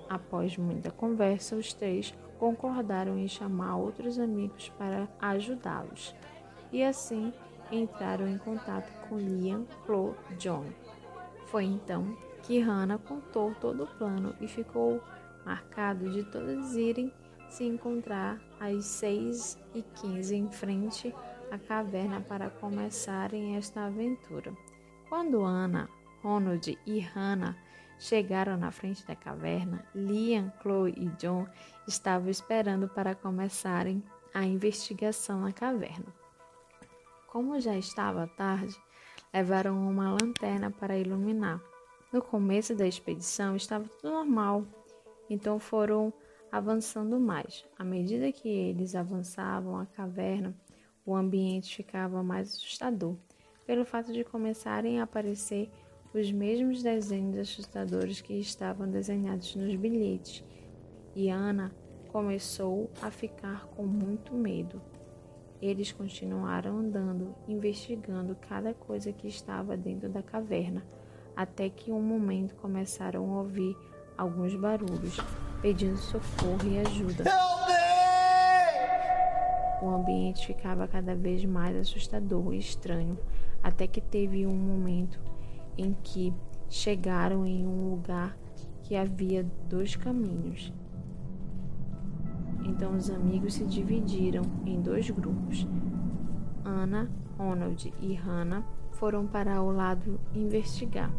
Após 0.08 0.56
muita 0.56 0.90
conversa, 0.90 1.56
os 1.56 1.72
três 1.72 2.14
concordaram 2.38 3.18
em 3.18 3.28
chamar 3.28 3.76
outros 3.76 4.18
amigos 4.18 4.68
para 4.78 5.08
ajudá-los. 5.20 6.14
E 6.72 6.82
assim 6.82 7.32
entraram 7.70 8.28
em 8.28 8.38
contato 8.38 8.90
com 9.08 9.18
Liam, 9.18 9.66
Chloe 9.84 10.14
e 10.30 10.34
John. 10.34 10.64
Foi 11.46 11.64
então 11.64 12.16
que 12.42 12.60
Hannah 12.60 12.98
contou 12.98 13.54
todo 13.60 13.84
o 13.84 13.98
plano 13.98 14.34
e 14.40 14.46
ficou 14.46 15.00
marcado 15.44 16.10
de 16.10 16.24
todos 16.24 16.76
irem 16.76 17.12
se 17.48 17.64
encontrar 17.64 18.40
às 18.60 18.84
6 18.84 19.58
e 19.74 19.82
15 19.82 20.34
em 20.34 20.50
frente 20.50 21.14
à 21.50 21.58
caverna 21.58 22.20
para 22.20 22.50
começarem 22.50 23.56
esta 23.56 23.86
aventura. 23.86 24.52
Quando 25.08 25.44
Anna, 25.44 25.88
Ronald 26.22 26.76
e 26.84 26.98
Hannah 26.98 27.56
Chegaram 27.98 28.56
na 28.56 28.70
frente 28.70 29.06
da 29.06 29.16
caverna, 29.16 29.84
Liam, 29.94 30.52
Chloe 30.60 30.94
e 30.96 31.06
John 31.16 31.46
estavam 31.88 32.28
esperando 32.28 32.88
para 32.88 33.14
começarem 33.14 34.02
a 34.34 34.44
investigação 34.44 35.40
na 35.40 35.52
caverna. 35.52 36.06
Como 37.26 37.58
já 37.58 37.76
estava 37.76 38.26
tarde, 38.26 38.76
levaram 39.32 39.76
uma 39.88 40.12
lanterna 40.12 40.70
para 40.70 40.98
iluminar. 40.98 41.60
No 42.12 42.22
começo 42.22 42.74
da 42.74 42.86
expedição 42.86 43.56
estava 43.56 43.88
tudo 43.88 44.12
normal, 44.12 44.64
então 45.28 45.58
foram 45.58 46.12
avançando 46.52 47.18
mais. 47.18 47.64
À 47.78 47.84
medida 47.84 48.30
que 48.30 48.48
eles 48.48 48.94
avançavam 48.94 49.78
a 49.78 49.86
caverna, 49.86 50.54
o 51.04 51.14
ambiente 51.14 51.76
ficava 51.76 52.22
mais 52.22 52.54
assustador, 52.54 53.16
pelo 53.66 53.84
fato 53.84 54.12
de 54.12 54.24
começarem 54.24 55.00
a 55.00 55.04
aparecer 55.04 55.70
os 56.18 56.32
mesmos 56.32 56.82
desenhos 56.82 57.36
assustadores 57.36 58.20
que 58.20 58.32
estavam 58.34 58.88
desenhados 58.88 59.54
nos 59.54 59.74
bilhetes, 59.76 60.42
e 61.14 61.28
Ana 61.28 61.72
começou 62.08 62.90
a 63.02 63.10
ficar 63.10 63.66
com 63.68 63.84
muito 63.84 64.32
medo. 64.34 64.80
Eles 65.60 65.92
continuaram 65.92 66.78
andando, 66.78 67.34
investigando 67.46 68.34
cada 68.36 68.72
coisa 68.72 69.12
que 69.12 69.28
estava 69.28 69.76
dentro 69.76 70.08
da 70.08 70.22
caverna, 70.22 70.82
até 71.34 71.68
que 71.68 71.92
um 71.92 72.00
momento 72.00 72.54
começaram 72.56 73.34
a 73.34 73.38
ouvir 73.38 73.76
alguns 74.16 74.54
barulhos, 74.54 75.18
pedindo 75.60 75.98
socorro 75.98 76.66
e 76.70 76.78
ajuda. 76.78 77.24
O 79.82 79.88
ambiente 79.90 80.46
ficava 80.46 80.88
cada 80.88 81.14
vez 81.14 81.44
mais 81.44 81.76
assustador 81.76 82.54
e 82.54 82.58
estranho, 82.58 83.18
até 83.62 83.86
que 83.86 84.00
teve 84.00 84.46
um 84.46 84.56
momento 84.56 85.35
em 85.76 85.94
que 86.02 86.32
chegaram 86.68 87.46
em 87.46 87.66
um 87.66 87.90
lugar 87.90 88.36
que 88.82 88.96
havia 88.96 89.44
dois 89.68 89.96
caminhos. 89.96 90.72
Então 92.64 92.96
os 92.96 93.10
amigos 93.10 93.54
se 93.54 93.64
dividiram 93.64 94.42
em 94.64 94.80
dois 94.80 95.08
grupos. 95.10 95.66
Ana, 96.64 97.10
Ronald 97.38 97.92
e 98.00 98.14
Hannah 98.14 98.64
foram 98.92 99.26
para 99.26 99.62
o 99.62 99.70
lado 99.70 100.18
investigar, 100.34 101.12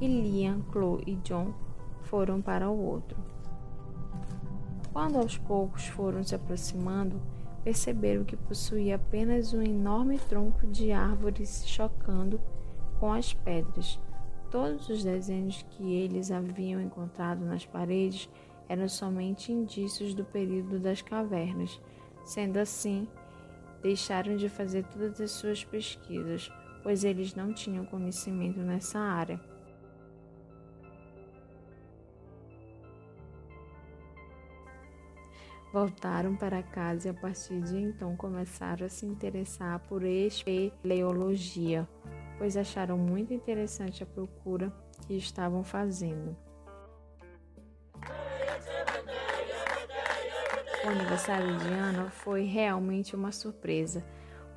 e 0.00 0.06
Liam, 0.06 0.62
Chloe 0.70 1.02
e 1.06 1.14
John 1.16 1.52
foram 2.02 2.40
para 2.40 2.68
o 2.70 2.78
outro. 2.78 3.16
Quando 4.92 5.16
aos 5.16 5.36
poucos 5.36 5.86
foram 5.86 6.22
se 6.22 6.34
aproximando, 6.34 7.20
perceberam 7.64 8.24
que 8.24 8.36
possuía 8.36 8.96
apenas 8.96 9.52
um 9.52 9.62
enorme 9.62 10.18
tronco 10.18 10.66
de 10.66 10.92
árvore 10.92 11.44
se 11.44 11.66
chocando 11.66 12.40
com 12.98 13.12
as 13.12 13.32
pedras. 13.32 14.00
Todos 14.50 14.88
os 14.88 15.02
desenhos 15.02 15.64
que 15.70 15.94
eles 15.94 16.30
haviam 16.30 16.80
encontrado 16.80 17.44
nas 17.44 17.66
paredes 17.66 18.28
eram 18.68 18.88
somente 18.88 19.52
indícios 19.52 20.14
do 20.14 20.24
período 20.24 20.78
das 20.78 21.02
cavernas. 21.02 21.80
Sendo 22.24 22.58
assim, 22.58 23.08
deixaram 23.82 24.36
de 24.36 24.48
fazer 24.48 24.84
todas 24.84 25.20
as 25.20 25.30
suas 25.30 25.64
pesquisas, 25.64 26.50
pois 26.82 27.04
eles 27.04 27.34
não 27.34 27.52
tinham 27.52 27.84
conhecimento 27.84 28.60
nessa 28.60 28.98
área. 28.98 29.40
Voltaram 35.72 36.34
para 36.34 36.62
casa 36.62 37.08
e 37.08 37.10
a 37.10 37.14
partir 37.14 37.60
de 37.60 37.76
então 37.76 38.16
começaram 38.16 38.86
a 38.86 38.88
se 38.88 39.04
interessar 39.04 39.78
por 39.80 40.04
espeleologia, 40.04 41.86
pois 42.38 42.56
acharam 42.56 42.98
muito 42.98 43.32
interessante 43.32 44.02
a 44.02 44.06
procura 44.06 44.72
que 45.06 45.14
estavam 45.14 45.62
fazendo. 45.62 46.36
O 50.84 50.88
aniversário 50.88 51.56
de 51.58 51.68
Ana 51.68 52.10
foi 52.10 52.44
realmente 52.44 53.16
uma 53.16 53.32
surpresa, 53.32 54.04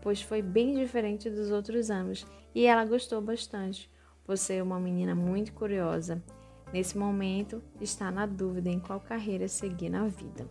pois 0.02 0.22
foi 0.22 0.42
bem 0.42 0.76
diferente 0.76 1.30
dos 1.30 1.50
outros 1.50 1.90
anos 1.90 2.26
e 2.54 2.66
ela 2.66 2.86
gostou 2.86 3.22
bastante, 3.22 3.92
por 4.24 4.38
ser 4.38 4.62
uma 4.62 4.80
menina 4.80 5.16
muito 5.16 5.54
curiosa. 5.54 6.22
Nesse 6.72 6.98
momento, 6.98 7.64
está 7.82 8.12
na 8.12 8.28
dúvida 8.28 8.70
em 8.70 8.80
qual 8.80 9.00
carreira 9.00 9.48
seguir 9.48 9.90
na 9.90 10.08
vida. 10.08 10.48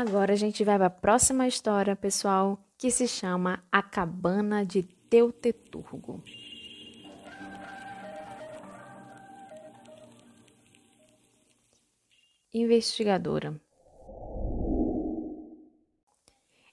Agora 0.00 0.32
a 0.32 0.36
gente 0.36 0.64
vai 0.64 0.78
para 0.78 0.86
a 0.86 0.88
próxima 0.88 1.46
história, 1.46 1.94
pessoal, 1.94 2.58
que 2.78 2.90
se 2.90 3.06
chama 3.06 3.62
A 3.70 3.82
Cabana 3.82 4.64
de 4.64 4.82
Teuteturgo. 4.82 6.24
Investigadora. 12.54 13.60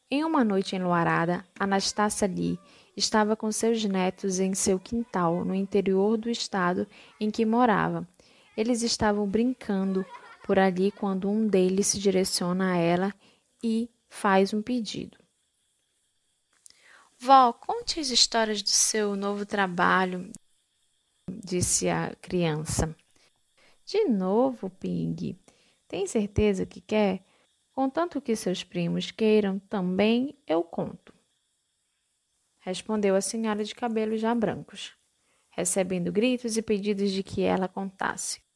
Em 0.10 0.24
uma 0.24 0.46
noite 0.46 0.78
enluarada, 0.78 1.44
Anastácia 1.60 2.30
Lee 2.30 2.58
estava 2.96 3.36
com 3.36 3.52
seus 3.52 3.84
netos 3.84 4.40
em 4.40 4.54
seu 4.54 4.80
quintal, 4.80 5.44
no 5.44 5.54
interior 5.54 6.16
do 6.16 6.30
estado 6.30 6.88
em 7.20 7.30
que 7.30 7.46
morava. 7.46 8.08
Eles 8.56 8.84
estavam 8.84 9.28
brincando 9.28 10.06
por 10.48 10.58
ali 10.58 10.92
quando 10.92 11.30
um 11.30 11.46
deles 11.46 11.88
se 11.88 12.00
direciona 12.00 12.72
a 12.72 12.78
ela 12.78 13.14
e 13.62 13.90
faz 14.08 14.54
um 14.54 14.62
pedido. 14.62 15.18
Vó, 17.20 17.52
conte 17.52 18.00
as 18.00 18.10
histórias 18.10 18.64
do 18.64 18.70
seu 18.70 19.18
novo 19.18 19.46
trabalho, 19.46 20.32
disse 21.30 21.90
a 21.90 22.16
criança. 22.22 22.96
De 23.84 24.06
novo, 24.06 24.70
Ping. 24.70 25.38
Tem 25.86 26.08
certeza 26.08 26.66
que 26.66 26.80
quer? 26.80 27.26
Contanto 27.74 28.22
que 28.22 28.34
seus 28.34 28.64
primos 28.64 29.12
queiram, 29.12 29.60
também 29.60 30.34
eu 30.48 30.64
conto. 30.64 31.14
Respondeu 32.60 33.16
a 33.16 33.22
senhora 33.22 33.66
de 33.66 33.76
cabelos 33.76 34.22
já 34.22 34.34
brancos, 34.34 34.94
recebendo 35.50 36.10
gritos 36.10 36.56
e 36.56 36.62
pedidos 36.62 37.12
de 37.12 37.22
que 37.22 37.42
ela 37.42 37.68
contasse. 37.68 38.47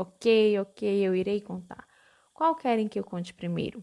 Ok, 0.00 0.56
ok, 0.60 0.80
eu 1.04 1.12
irei 1.12 1.40
contar. 1.40 1.84
Qual 2.32 2.54
querem 2.54 2.86
que 2.86 3.00
eu 3.00 3.02
conte 3.02 3.34
primeiro? 3.34 3.82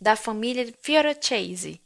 Da 0.00 0.16
família 0.16 0.66
Fiorachese. 0.82 1.80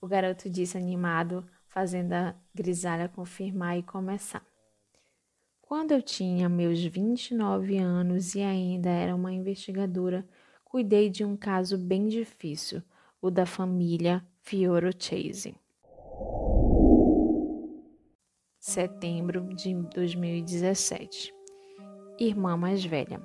O 0.00 0.08
garoto 0.08 0.48
disse 0.48 0.78
animado, 0.78 1.46
fazendo 1.66 2.14
a 2.14 2.34
grisalha 2.54 3.10
confirmar 3.10 3.76
e 3.76 3.82
começar. 3.82 4.42
Quando 5.60 5.92
eu 5.92 6.00
tinha 6.00 6.48
meus 6.48 6.82
29 6.82 7.76
anos 7.76 8.34
e 8.34 8.40
ainda 8.40 8.88
era 8.88 9.14
uma 9.14 9.34
investigadora, 9.34 10.26
cuidei 10.64 11.10
de 11.10 11.26
um 11.26 11.36
caso 11.36 11.76
bem 11.76 12.08
difícil, 12.08 12.82
o 13.20 13.30
da 13.30 13.44
família 13.44 14.26
Fiorachese 14.40 15.61
setembro 18.62 19.42
de 19.56 19.74
2017. 19.74 21.34
Irmã 22.16 22.56
mais 22.56 22.84
velha. 22.84 23.20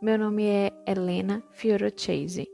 Meu 0.00 0.16
nome 0.16 0.44
é 0.44 0.70
Helena 0.86 1.42
Fiorocese 1.50 2.46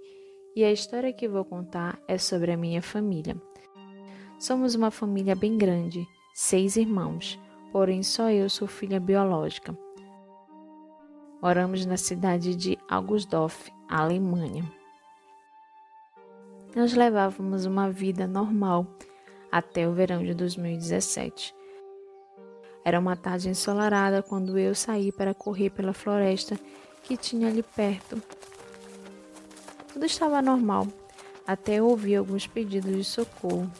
e 0.56 0.64
a 0.64 0.72
história 0.72 1.12
que 1.12 1.28
vou 1.28 1.44
contar 1.44 2.00
é 2.08 2.16
sobre 2.16 2.50
a 2.50 2.56
minha 2.56 2.80
família. 2.80 3.36
Somos 4.40 4.74
uma 4.74 4.90
família 4.90 5.36
bem 5.36 5.58
grande, 5.58 6.02
seis 6.32 6.76
irmãos, 6.76 7.38
porém 7.72 8.02
só 8.02 8.30
eu 8.30 8.48
sou 8.48 8.66
filha 8.66 8.98
biológica. 8.98 9.76
Moramos 11.42 11.84
na 11.84 11.98
cidade 11.98 12.56
de 12.56 12.78
Augustdorf, 12.88 13.70
Alemanha. 13.86 14.64
Nós 16.74 16.94
levávamos 16.94 17.66
uma 17.66 17.90
vida 17.90 18.26
normal 18.26 18.86
até 19.50 19.88
o 19.88 19.92
verão 19.92 20.22
de 20.22 20.34
2017. 20.34 21.54
Era 22.84 22.98
uma 22.98 23.16
tarde 23.16 23.48
ensolarada 23.48 24.22
quando 24.22 24.58
eu 24.58 24.74
saí 24.74 25.12
para 25.12 25.34
correr 25.34 25.70
pela 25.70 25.92
floresta 25.92 26.58
que 27.02 27.16
tinha 27.16 27.48
ali 27.48 27.62
perto. 27.62 28.22
Tudo 29.92 30.06
estava 30.06 30.40
normal, 30.40 30.86
até 31.46 31.82
ouvir 31.82 32.16
alguns 32.16 32.46
pedidos 32.46 32.94
de 32.94 33.04
socorro. 33.04 33.70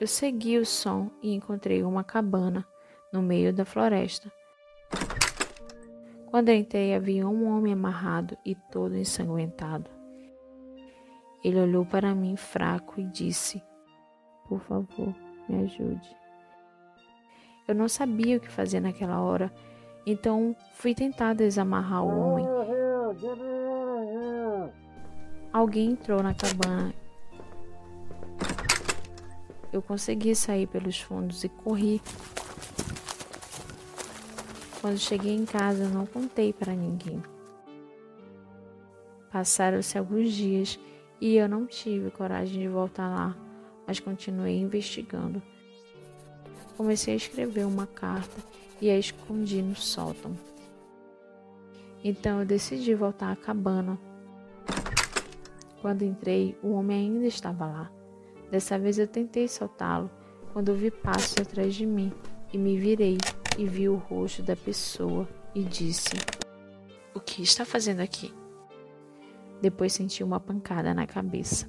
Eu 0.00 0.06
segui 0.06 0.58
o 0.58 0.64
som 0.64 1.10
e 1.20 1.34
encontrei 1.34 1.82
uma 1.82 2.04
cabana 2.04 2.64
no 3.12 3.20
meio 3.20 3.52
da 3.52 3.64
floresta. 3.64 4.30
Quando 6.26 6.50
entrei, 6.50 6.94
havia 6.94 7.26
um 7.26 7.48
homem 7.48 7.72
amarrado 7.72 8.36
e 8.44 8.54
todo 8.54 8.96
ensanguentado. 8.96 9.97
Ele 11.42 11.60
olhou 11.60 11.84
para 11.84 12.14
mim 12.14 12.36
fraco 12.36 13.00
e 13.00 13.04
disse: 13.04 13.62
Por 14.48 14.60
favor, 14.60 15.14
me 15.48 15.64
ajude. 15.64 16.16
Eu 17.66 17.74
não 17.74 17.88
sabia 17.88 18.38
o 18.38 18.40
que 18.40 18.48
fazer 18.50 18.80
naquela 18.80 19.20
hora, 19.20 19.52
então 20.06 20.56
fui 20.74 20.94
tentar 20.94 21.34
desamarrar 21.34 22.02
o 22.02 22.18
homem. 22.18 22.46
Alguém 25.52 25.90
entrou 25.92 26.22
na 26.22 26.34
cabana. 26.34 26.94
Eu 29.72 29.82
consegui 29.82 30.34
sair 30.34 30.66
pelos 30.66 30.98
fundos 31.00 31.44
e 31.44 31.48
corri. 31.48 32.00
Quando 34.80 34.98
cheguei 34.98 35.34
em 35.34 35.44
casa, 35.44 35.88
não 35.88 36.06
contei 36.06 36.52
para 36.52 36.72
ninguém. 36.72 37.22
Passaram-se 39.30 39.98
alguns 39.98 40.32
dias 40.32 40.78
e 41.20 41.36
eu 41.36 41.48
não 41.48 41.66
tive 41.66 42.10
coragem 42.10 42.62
de 42.62 42.68
voltar 42.68 43.08
lá, 43.08 43.36
mas 43.86 43.98
continuei 43.98 44.58
investigando. 44.58 45.42
Comecei 46.76 47.14
a 47.14 47.16
escrever 47.16 47.66
uma 47.66 47.86
carta 47.86 48.36
e 48.80 48.88
a 48.88 48.98
escondi 48.98 49.60
no 49.60 49.74
sótão. 49.74 50.36
Então 52.04 52.40
eu 52.40 52.46
decidi 52.46 52.94
voltar 52.94 53.32
à 53.32 53.36
cabana. 53.36 53.98
Quando 55.82 56.04
entrei, 56.04 56.56
o 56.62 56.70
homem 56.72 56.96
ainda 56.96 57.26
estava 57.26 57.66
lá. 57.66 57.90
Dessa 58.50 58.78
vez 58.78 58.98
eu 58.98 59.06
tentei 59.06 59.48
soltá-lo 59.48 60.10
quando 60.52 60.74
vi 60.74 60.90
passos 60.90 61.36
atrás 61.38 61.74
de 61.74 61.84
mim 61.84 62.12
e 62.52 62.58
me 62.58 62.78
virei 62.78 63.18
e 63.58 63.66
vi 63.66 63.88
o 63.88 63.96
rosto 63.96 64.42
da 64.42 64.56
pessoa 64.56 65.28
e 65.54 65.62
disse: 65.62 66.14
O 67.14 67.20
que 67.20 67.42
está 67.42 67.64
fazendo 67.64 68.00
aqui? 68.00 68.32
Depois 69.60 69.92
senti 69.92 70.22
uma 70.22 70.38
pancada 70.38 70.94
na 70.94 71.06
cabeça. 71.06 71.68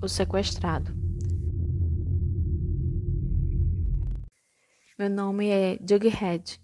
O 0.00 0.08
sequestrado. 0.08 0.92
Meu 4.98 5.08
nome 5.08 5.48
é 5.48 5.78
Jughead. 5.86 6.60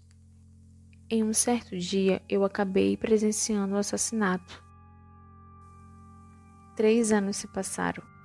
Em 1.09 1.23
um 1.23 1.33
certo 1.33 1.77
dia, 1.77 2.21
eu 2.27 2.43
acabei 2.43 2.95
presenciando 2.97 3.75
o 3.75 3.77
assassinato. 3.77 4.63
Três 6.75 7.11
anos 7.11 7.37
se 7.37 7.47
passaram. 7.47 8.18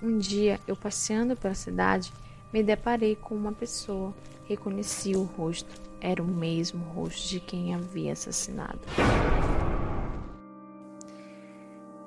Um 0.00 0.16
dia, 0.16 0.60
eu 0.64 0.76
passeando 0.76 1.34
pela 1.34 1.54
cidade, 1.54 2.12
me 2.52 2.62
deparei 2.62 3.16
com 3.16 3.34
uma 3.34 3.50
pessoa. 3.50 4.14
Reconheci 4.44 5.16
o 5.16 5.24
rosto. 5.24 5.68
Era 6.00 6.22
o 6.22 6.26
mesmo 6.26 6.84
rosto 6.84 7.28
de 7.28 7.40
quem 7.40 7.74
havia 7.74 8.12
assassinado. 8.12 8.78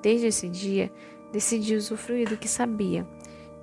Desde 0.02 0.28
esse 0.28 0.48
dia, 0.48 0.90
decidi 1.34 1.76
usufruir 1.76 2.30
do 2.30 2.38
que 2.38 2.48
sabia, 2.48 3.06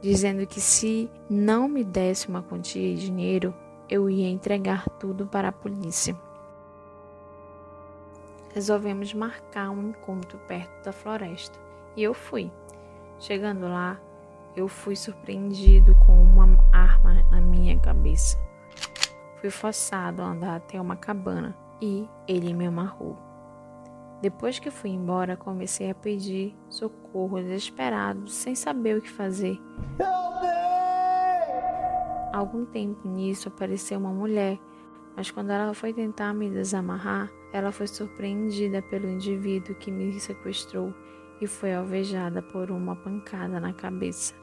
dizendo 0.03 0.47
que 0.47 0.61
se 0.61 1.11
não 1.31 1.67
me 1.67 1.83
desse 1.83 2.29
uma 2.29 2.43
quantia 2.43 2.95
de 2.95 3.07
dinheiro, 3.07 3.55
eu 3.89 4.11
ia 4.11 4.29
entregar 4.29 4.87
tudo 5.01 5.27
para 5.27 5.49
a 5.49 5.53
polícia. 5.53 6.15
Resolvemos 8.53 9.15
marcar 9.15 9.71
um 9.71 9.89
encontro 9.89 10.39
perto 10.47 10.85
da 10.85 10.93
floresta 10.93 11.59
e 11.97 12.03
eu 12.03 12.13
fui. 12.13 12.51
Chegando 13.19 13.63
lá, 13.63 13.99
eu 14.57 14.69
fui 14.69 14.97
surpreendido 14.97 15.95
com 16.07 16.23
uma 16.23 16.59
arma 16.73 17.23
na 17.31 17.41
minha 17.41 17.79
cabeça. 17.79 18.39
Fui 19.41 19.51
forçado 19.51 20.23
a 20.23 20.27
andar 20.27 20.57
até 20.57 20.81
uma 20.81 20.97
cabana 20.97 21.57
e 21.81 22.09
ele 22.27 22.53
me 22.53 22.67
amarrou. 22.67 23.17
Depois 24.21 24.59
que 24.59 24.71
fui 24.71 24.91
embora, 24.91 25.37
comecei 25.37 25.91
a 25.91 25.95
pedir 25.95 26.57
socorro 26.69 27.41
desesperado, 27.41 28.29
sem 28.29 28.55
saber 28.55 28.97
o 28.97 29.01
que 29.01 29.11
fazer. 29.11 29.61
Algum 32.33 32.65
tempo 32.67 33.09
nisso 33.09 33.49
apareceu 33.49 33.99
uma 33.99 34.13
mulher, 34.13 34.59
mas 35.17 35.31
quando 35.31 35.51
ela 35.51 35.73
foi 35.73 35.93
tentar 35.93 36.35
me 36.35 36.51
desamarrar, 36.51 37.31
ela 37.53 37.71
foi 37.71 37.87
surpreendida 37.87 38.83
pelo 38.83 39.09
indivíduo 39.09 39.75
que 39.77 39.91
me 39.91 40.19
sequestrou 40.19 40.93
e 41.41 41.47
foi 41.47 41.75
alvejada 41.75 42.43
por 42.43 42.71
uma 42.71 42.97
pancada 42.97 43.61
na 43.61 43.73
cabeça. 43.73 44.35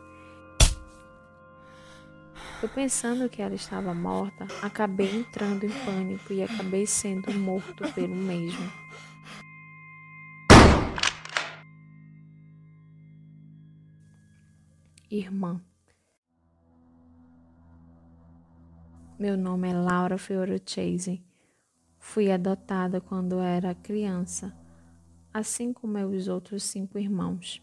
Eu 2.61 2.69
pensando 2.69 3.29
que 3.29 3.41
ela 3.41 3.53
estava 3.53 3.93
morta, 3.93 4.47
acabei 4.61 5.19
entrando 5.19 5.65
em 5.65 5.85
pânico 5.85 6.33
e 6.33 6.41
acabei 6.41 6.85
sendo 6.85 7.33
morto 7.33 7.83
pelo 7.93 8.15
mesmo. 8.15 8.71
Irmã. 15.11 15.61
Meu 19.19 19.37
nome 19.37 19.69
é 19.69 19.73
Laura 19.73 20.17
Chase. 20.65 21.23
Fui 21.99 22.31
adotada 22.31 22.99
quando 22.99 23.39
era 23.39 23.73
criança, 23.73 24.55
assim 25.37 25.73
como 25.73 25.97
os 26.07 26.27
outros 26.27 26.63
cinco 26.63 26.97
irmãos. 26.97 27.61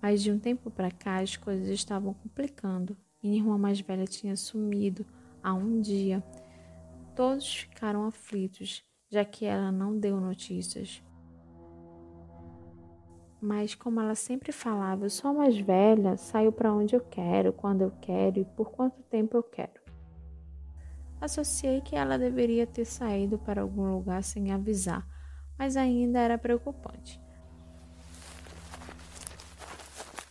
Mas 0.00 0.22
de 0.22 0.32
um 0.32 0.38
tempo 0.38 0.70
para 0.70 0.90
cá 0.90 1.20
as 1.20 1.36
coisas 1.36 1.68
estavam 1.68 2.14
complicando 2.14 2.96
minha 3.22 3.38
irmã 3.38 3.58
mais 3.58 3.80
velha 3.80 4.06
tinha 4.06 4.36
sumido 4.36 5.04
há 5.42 5.52
um 5.52 5.80
dia. 5.80 6.22
Todos 7.14 7.54
ficaram 7.54 8.06
aflitos, 8.06 8.84
já 9.10 9.24
que 9.24 9.44
ela 9.44 9.72
não 9.72 9.98
deu 9.98 10.20
notícias. 10.20 11.02
Mas, 13.40 13.74
como 13.74 14.00
ela 14.00 14.14
sempre 14.14 14.52
falava, 14.52 15.06
eu 15.06 15.10
sou 15.10 15.30
a 15.30 15.34
mais 15.34 15.58
velha, 15.58 16.16
saio 16.16 16.52
para 16.52 16.72
onde 16.72 16.94
eu 16.94 17.00
quero, 17.00 17.52
quando 17.52 17.82
eu 17.82 17.90
quero 18.00 18.38
e 18.38 18.44
por 18.44 18.70
quanto 18.70 19.02
tempo 19.02 19.36
eu 19.36 19.42
quero. 19.42 19.80
Associei 21.20 21.80
que 21.80 21.96
ela 21.96 22.16
deveria 22.16 22.66
ter 22.66 22.84
saído 22.84 23.38
para 23.38 23.62
algum 23.62 23.92
lugar 23.92 24.22
sem 24.22 24.52
avisar, 24.52 25.06
mas 25.58 25.76
ainda 25.76 26.18
era 26.18 26.38
preocupante. 26.38 27.20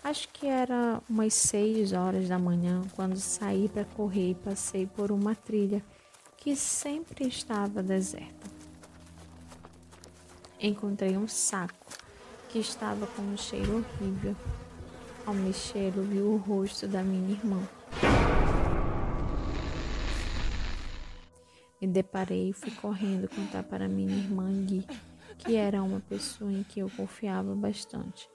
Acho 0.04 0.30
que 0.30 0.46
era 0.46 1.02
umas 1.10 1.34
seis 1.34 1.92
horas 1.92 2.30
da 2.30 2.38
manhã 2.38 2.84
quando 2.96 3.18
saí 3.18 3.68
para 3.68 3.86
correr 3.86 4.32
e 4.32 4.36
passei 4.36 4.86
por 4.86 5.12
uma 5.12 5.34
trilha 5.34 5.84
que 6.38 6.56
sempre 6.56 7.28
estava 7.28 7.82
deserta. 7.82 8.48
Encontrei 10.60 11.18
um 11.18 11.28
saco 11.28 11.88
que 12.50 12.60
estava 12.60 13.08
com 13.08 13.24
um 13.24 13.36
cheiro 13.36 13.78
horrível. 13.78 14.36
Ao 15.26 15.34
mexer, 15.34 15.92
vi 15.92 16.20
o 16.20 16.38
rosto 16.38 16.88
da 16.88 17.02
minha 17.02 17.32
irmã. 17.32 17.68
Me 21.82 21.88
deparei 21.88 22.50
e 22.50 22.54
fui 22.54 22.72
correndo 22.72 23.28
contar 23.28 23.64
para 23.64 23.88
minha 23.88 24.16
irmã 24.16 24.50
Gui, 24.66 24.86
que 25.38 25.56
era 25.56 25.84
uma 25.84 26.00
pessoa 26.00 26.52
em 26.52 26.64
que 26.64 26.80
eu 26.80 26.90
confiava 26.90 27.56
bastante. 27.56 28.30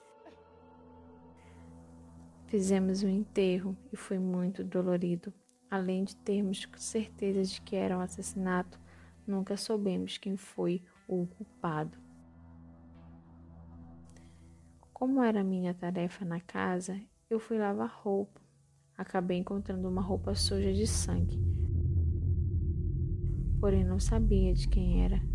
Fizemos 2.47 3.01
o 3.01 3.05
um 3.05 3.09
enterro 3.09 3.77
e 3.93 3.95
foi 3.95 4.19
muito 4.19 4.63
dolorido. 4.63 5.33
Além 5.69 6.03
de 6.03 6.15
termos 6.17 6.67
certeza 6.75 7.43
de 7.43 7.61
que 7.61 7.77
era 7.77 7.97
um 7.97 8.01
assassinato, 8.01 8.77
nunca 9.25 9.55
soubemos 9.55 10.17
quem 10.17 10.35
foi 10.35 10.83
o 11.07 11.25
culpado. 11.27 11.97
Como 14.93 15.23
era 15.23 15.43
minha 15.43 15.73
tarefa 15.73 16.25
na 16.25 16.41
casa, 16.41 16.99
eu 17.29 17.39
fui 17.39 17.57
lavar 17.57 17.89
roupa. 17.89 18.41
Acabei 18.97 19.37
encontrando 19.37 19.87
uma 19.87 20.01
roupa 20.01 20.35
suja 20.35 20.73
de 20.73 20.85
sangue. 20.85 21.39
Porém, 23.59 23.85
não 23.85 23.99
sabia 23.99 24.53
de 24.53 24.67
quem 24.67 25.05
era. 25.05 25.30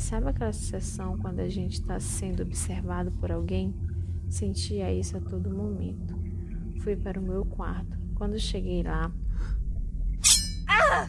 E 0.00 0.02
sabe 0.02 0.30
aquela 0.30 0.50
sensação 0.50 1.18
quando 1.18 1.40
a 1.40 1.48
gente 1.50 1.74
está 1.74 2.00
sendo 2.00 2.42
observado 2.42 3.12
por 3.20 3.30
alguém? 3.30 3.74
Sentia 4.30 4.90
isso 4.90 5.18
a 5.18 5.20
todo 5.20 5.54
momento. 5.54 6.14
Fui 6.82 6.96
para 6.96 7.20
o 7.20 7.22
meu 7.22 7.44
quarto. 7.44 7.98
Quando 8.14 8.38
cheguei 8.38 8.82
lá. 8.82 9.12
Ah! 10.66 11.06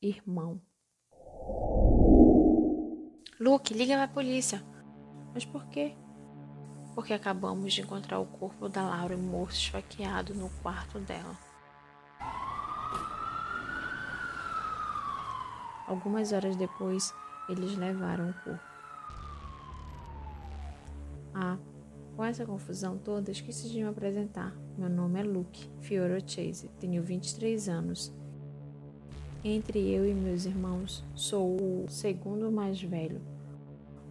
Irmão. 0.00 0.62
Luke, 3.40 3.74
liga 3.74 3.94
para 3.94 4.04
a 4.04 4.08
polícia. 4.08 4.62
Mas 5.34 5.44
por 5.44 5.66
quê? 5.66 5.92
Porque 6.94 7.12
acabamos 7.12 7.74
de 7.74 7.80
encontrar 7.80 8.20
o 8.20 8.26
corpo 8.26 8.68
da 8.68 8.88
Laura 8.88 9.16
morto 9.16 9.56
esfaqueado 9.56 10.32
no 10.36 10.48
quarto 10.62 11.00
dela. 11.00 11.36
Algumas 15.86 16.32
horas 16.32 16.56
depois, 16.56 17.14
eles 17.48 17.76
levaram 17.76 18.30
o 18.30 18.34
corpo. 18.42 18.74
Ah, 21.34 21.58
com 22.16 22.24
essa 22.24 22.46
confusão 22.46 22.96
toda, 22.96 23.30
esqueci 23.30 23.68
de 23.68 23.82
me 23.82 23.88
apresentar. 23.88 24.54
Meu 24.78 24.88
nome 24.88 25.20
é 25.20 25.22
Luke 25.22 25.68
Fioro 25.80 26.18
Chase, 26.26 26.70
tenho 26.80 27.02
23 27.02 27.68
anos. 27.68 28.12
Entre 29.42 29.90
eu 29.90 30.08
e 30.08 30.14
meus 30.14 30.46
irmãos, 30.46 31.04
sou 31.14 31.56
o 31.56 31.86
segundo 31.88 32.50
mais 32.50 32.80
velho. 32.80 33.20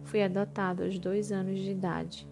Fui 0.04 0.22
adotado 0.22 0.84
aos 0.84 0.98
dois 0.98 1.32
anos 1.32 1.58
de 1.58 1.70
idade. 1.70 2.28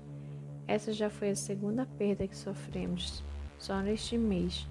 Essa 0.69 0.93
já 0.93 1.11
foi 1.11 1.31
a 1.31 1.37
segunda 1.37 1.85
perda 1.85 2.29
que 2.29 2.37
sofremos, 2.37 3.25
só 3.59 3.81
neste 3.81 4.17
mês. 4.17 4.69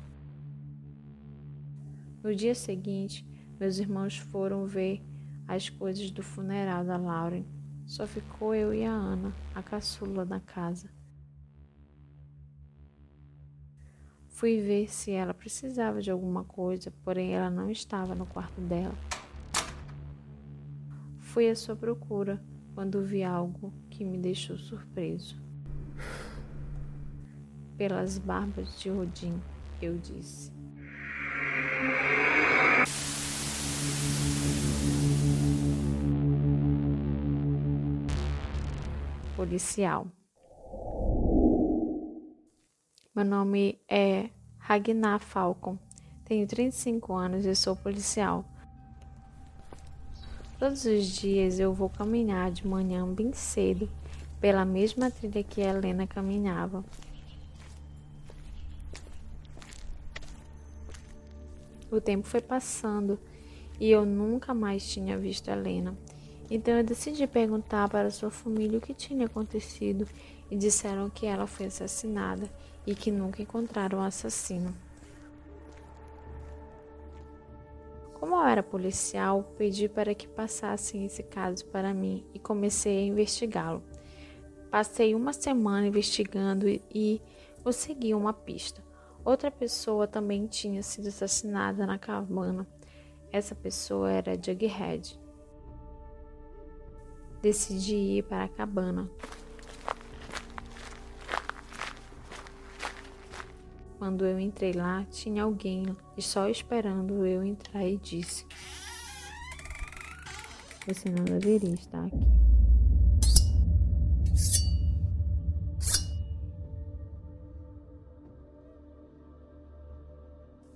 No 2.24 2.34
dia 2.34 2.56
seguinte, 2.56 3.26
meus 3.62 3.78
irmãos 3.78 4.18
foram 4.18 4.66
ver 4.66 5.04
as 5.48 5.70
coisas 5.70 6.10
do 6.10 6.24
funeral 6.24 6.84
da 6.84 6.98
Lauren 6.98 7.46
só 7.86 8.08
ficou 8.08 8.56
eu 8.56 8.74
e 8.74 8.84
a 8.84 8.92
Ana, 8.92 9.32
a 9.54 9.62
caçula, 9.62 10.26
na 10.26 10.40
casa. 10.40 10.90
Fui 14.30 14.60
ver 14.62 14.92
se 14.92 15.12
ela 15.12 15.34
precisava 15.34 16.02
de 16.02 16.10
alguma 16.10 16.44
coisa, 16.44 16.92
porém 17.04 17.34
ela 17.34 17.52
não 17.52 17.70
estava 17.70 18.16
no 18.16 18.26
quarto 18.26 18.60
dela. 18.62 18.96
Fui 21.20 21.48
à 21.48 21.56
sua 21.56 21.76
procura 21.76 22.42
quando 22.74 23.04
vi 23.04 23.24
algo 23.24 23.72
que 23.92 24.04
me 24.04 24.18
deixou 24.18 24.58
surpreso. 24.58 25.40
Pelas 27.78 28.18
barbas 28.18 28.80
de 28.80 28.90
Odin, 28.90 29.40
eu 29.80 29.98
disse. 30.00 30.52
Policial. 39.42 40.06
Meu 43.16 43.26
nome 43.26 43.82
é 43.90 44.30
Ragnar 44.60 45.20
Falcon. 45.20 45.80
Tenho 46.26 46.46
35 46.46 47.12
anos 47.16 47.44
e 47.48 47.56
sou 47.56 47.76
policial. 47.76 48.46
Todos 50.60 50.86
os 50.86 51.08
dias 51.08 51.60
eu 51.60 51.74
vou 51.74 51.90
caminhar 51.90 52.52
de 52.52 52.68
manhã 52.68 53.04
bem 53.12 53.34
cedo, 53.34 53.90
pela 54.40 54.64
mesma 54.64 55.10
trilha 55.10 55.44
que 55.44 55.60
Helena 55.60 56.06
caminhava. 56.06 56.86
O 61.90 62.00
tempo 62.00 62.28
foi 62.28 62.42
passando 62.42 63.20
e 63.80 63.90
eu 63.90 64.06
nunca 64.06 64.54
mais 64.54 64.88
tinha 64.88 65.18
visto 65.18 65.48
Helena. 65.48 65.98
Então 66.54 66.74
eu 66.74 66.84
decidi 66.84 67.26
perguntar 67.26 67.88
para 67.88 68.12
sua 68.12 68.30
família 68.30 68.78
o 68.78 68.82
que 68.82 68.94
tinha 68.94 69.26
acontecido 69.26 70.06
e 70.50 70.58
disseram 70.58 71.10
que 71.10 71.26
ela 71.26 71.48
foi 71.48 71.68
assassinada 71.68 72.46
e 72.86 72.94
que 72.94 73.10
nunca 73.10 73.42
encontraram 73.42 74.00
o 74.00 74.02
assassino. 74.02 74.76
Como 78.20 78.36
eu 78.36 78.44
era 78.44 78.62
policial, 78.62 79.50
pedi 79.58 79.88
para 79.88 80.14
que 80.14 80.28
passassem 80.28 81.06
esse 81.06 81.24
caso 81.24 81.66
para 81.68 81.94
mim 81.94 82.26
e 82.34 82.40
comecei 82.40 82.98
a 82.98 83.08
investigá-lo. 83.08 83.82
Passei 84.70 85.16
uma 85.16 85.32
semana 85.32 85.88
investigando 85.88 86.68
e 86.68 87.22
consegui 87.64 88.14
uma 88.14 88.34
pista. 88.34 88.84
Outra 89.24 89.50
pessoa 89.50 90.06
também 90.06 90.48
tinha 90.48 90.84
sido 90.84 91.08
assassinada 91.08 91.88
na 91.88 91.98
cabana. 91.98 92.68
Essa 93.32 93.56
pessoa 93.56 94.12
era 94.12 94.36
Jughead. 94.36 95.21
Decidi 97.42 97.96
ir 97.96 98.24
para 98.24 98.44
a 98.44 98.48
cabana. 98.48 99.10
Quando 103.98 104.26
eu 104.26 104.40
entrei 104.40 104.74
lá, 104.74 105.06
tinha 105.06 105.44
alguém 105.44 105.86
só 106.20 106.48
esperando 106.48 107.26
eu 107.26 107.44
entrar 107.44 107.84
e 107.86 107.98
disse: 107.98 108.46
Você 110.88 111.10
não 111.10 111.24
deveria 111.24 111.74
estar 111.74 112.06
aqui. 112.06 112.28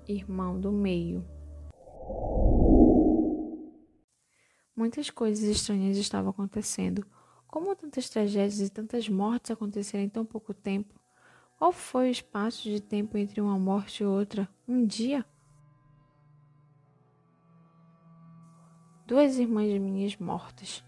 Irmão 0.07 0.59
do 0.59 0.71
meio. 0.71 1.25
Muitas 4.75 5.09
coisas 5.09 5.43
estranhas 5.45 5.95
estavam 5.95 6.31
acontecendo. 6.31 7.05
Como 7.47 7.73
tantas 7.75 8.09
tragédias 8.09 8.59
e 8.59 8.69
tantas 8.69 9.07
mortes 9.07 9.51
aconteceram 9.51 10.03
em 10.03 10.09
tão 10.09 10.25
pouco 10.25 10.53
tempo? 10.53 10.99
Qual 11.57 11.71
foi 11.71 12.09
o 12.09 12.11
espaço 12.11 12.63
de 12.63 12.81
tempo 12.81 13.17
entre 13.17 13.39
uma 13.39 13.57
morte 13.57 14.03
e 14.03 14.05
outra? 14.05 14.49
Um 14.67 14.85
dia? 14.85 15.25
Duas 19.07 19.37
irmãs 19.37 19.79
minhas 19.79 20.17
mortas. 20.17 20.83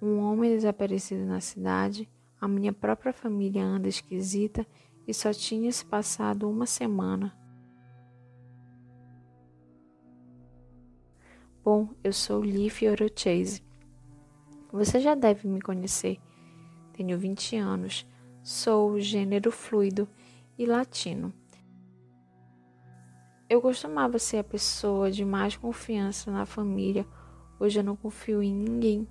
Um 0.00 0.18
homem 0.18 0.50
desaparecido 0.50 1.24
na 1.24 1.40
cidade. 1.40 2.08
A 2.40 2.46
minha 2.46 2.72
própria 2.72 3.12
família 3.12 3.64
anda 3.64 3.88
esquisita 3.88 4.64
e 5.08 5.12
só 5.12 5.32
tinha 5.32 5.72
se 5.72 5.84
passado 5.84 6.48
uma 6.48 6.66
semana. 6.66 7.36
Bom, 11.64 11.88
eu 12.04 12.12
sou 12.12 12.42
Leaf 12.42 12.82
Orochase. 12.82 13.62
Você 14.70 15.00
já 15.00 15.14
deve 15.14 15.48
me 15.48 15.62
conhecer. 15.62 16.20
Tenho 16.92 17.18
20 17.18 17.56
anos, 17.56 18.06
sou 18.42 19.00
gênero 19.00 19.50
fluido 19.50 20.06
e 20.58 20.66
latino. 20.66 21.32
Eu 23.48 23.62
costumava 23.62 24.18
ser 24.18 24.36
a 24.36 24.44
pessoa 24.44 25.10
de 25.10 25.24
mais 25.24 25.56
confiança 25.56 26.30
na 26.30 26.44
família, 26.44 27.06
hoje 27.58 27.80
eu 27.80 27.84
não 27.84 27.96
confio 27.96 28.42
em 28.42 28.54
ninguém. 28.54 29.08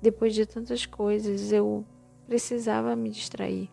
Depois 0.00 0.32
de 0.32 0.46
tantas 0.46 0.86
coisas, 0.86 1.50
eu 1.50 1.84
precisava 2.28 2.94
me 2.94 3.10
distrair. 3.10 3.68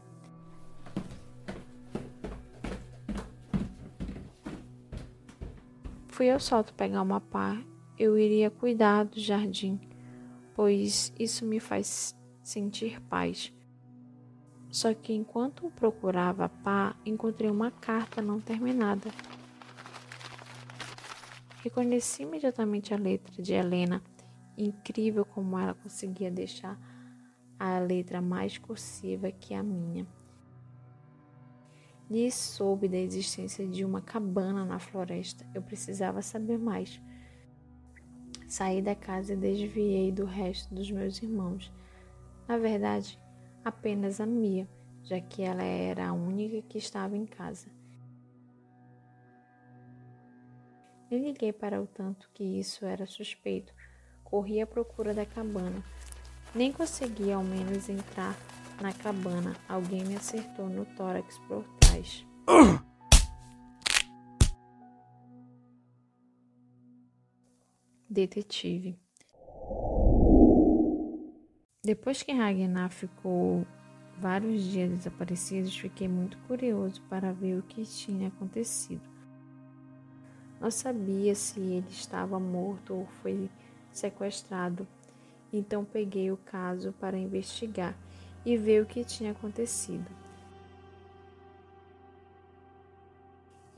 Fui 6.11 6.29
ao 6.29 6.39
salto 6.39 6.73
pegar 6.73 7.01
uma 7.01 7.21
pá, 7.21 7.57
eu 7.97 8.19
iria 8.19 8.51
cuidar 8.51 9.05
do 9.05 9.19
jardim, 9.19 9.79
pois 10.53 11.11
isso 11.17 11.45
me 11.45 11.59
faz 11.59 12.15
sentir 12.43 13.01
paz. 13.03 13.51
Só 14.69 14.93
que 14.93 15.13
enquanto 15.13 15.71
procurava 15.71 16.45
a 16.45 16.49
pá, 16.49 16.95
encontrei 17.05 17.49
uma 17.49 17.71
carta 17.71 18.21
não 18.21 18.39
terminada. 18.39 19.09
Reconheci 21.63 22.23
imediatamente 22.23 22.93
a 22.93 22.97
letra 22.97 23.41
de 23.41 23.53
Helena. 23.53 24.01
Incrível 24.57 25.25
como 25.25 25.57
ela 25.57 25.73
conseguia 25.73 26.29
deixar 26.29 26.77
a 27.57 27.79
letra 27.79 28.21
mais 28.21 28.57
cursiva 28.57 29.31
que 29.31 29.53
a 29.53 29.63
minha 29.63 30.05
lhe 32.11 32.29
soube 32.29 32.89
da 32.89 32.97
existência 32.97 33.65
de 33.65 33.85
uma 33.85 34.01
cabana 34.01 34.65
na 34.65 34.79
floresta. 34.79 35.47
Eu 35.55 35.61
precisava 35.61 36.21
saber 36.21 36.59
mais. 36.59 37.01
Saí 38.49 38.81
da 38.81 38.93
casa 38.93 39.31
e 39.31 39.37
desviei 39.37 40.11
do 40.11 40.25
resto 40.25 40.75
dos 40.75 40.91
meus 40.91 41.23
irmãos. 41.23 41.71
Na 42.49 42.57
verdade, 42.57 43.17
apenas 43.63 44.19
a 44.19 44.25
Mia, 44.25 44.67
já 45.03 45.21
que 45.21 45.41
ela 45.41 45.63
era 45.63 46.09
a 46.09 46.13
única 46.13 46.61
que 46.67 46.77
estava 46.77 47.15
em 47.15 47.25
casa. 47.25 47.69
Nem 51.09 51.23
liguei 51.23 51.53
para 51.53 51.81
o 51.81 51.87
tanto 51.87 52.29
que 52.33 52.43
isso 52.43 52.85
era 52.85 53.05
suspeito. 53.05 53.73
Corri 54.21 54.59
à 54.59 54.67
procura 54.67 55.13
da 55.13 55.25
cabana. 55.25 55.81
Nem 56.53 56.73
consegui 56.73 57.31
ao 57.31 57.43
menos 57.43 57.87
entrar 57.87 58.35
na 58.81 58.91
cabana. 58.91 59.55
Alguém 59.69 60.03
me 60.03 60.17
acertou 60.17 60.67
no 60.67 60.85
tórax 60.85 61.37
por 61.47 61.63
Detetive. 68.09 68.99
Depois 71.83 72.21
que 72.21 72.31
Ragnar 72.31 72.91
ficou 72.91 73.65
vários 74.19 74.63
dias 74.63 74.89
desaparecidos, 74.91 75.75
fiquei 75.75 76.07
muito 76.07 76.37
curioso 76.47 77.01
para 77.09 77.31
ver 77.31 77.57
o 77.57 77.63
que 77.63 77.83
tinha 77.83 78.27
acontecido. 78.27 79.01
Não 80.59 80.69
sabia 80.69 81.33
se 81.33 81.59
ele 81.59 81.89
estava 81.89 82.39
morto 82.39 82.93
ou 82.93 83.07
foi 83.23 83.49
sequestrado, 83.91 84.87
então 85.51 85.83
peguei 85.83 86.31
o 86.31 86.37
caso 86.37 86.93
para 86.93 87.17
investigar 87.17 87.97
e 88.45 88.55
ver 88.55 88.83
o 88.83 88.85
que 88.85 89.03
tinha 89.03 89.31
acontecido. 89.31 90.05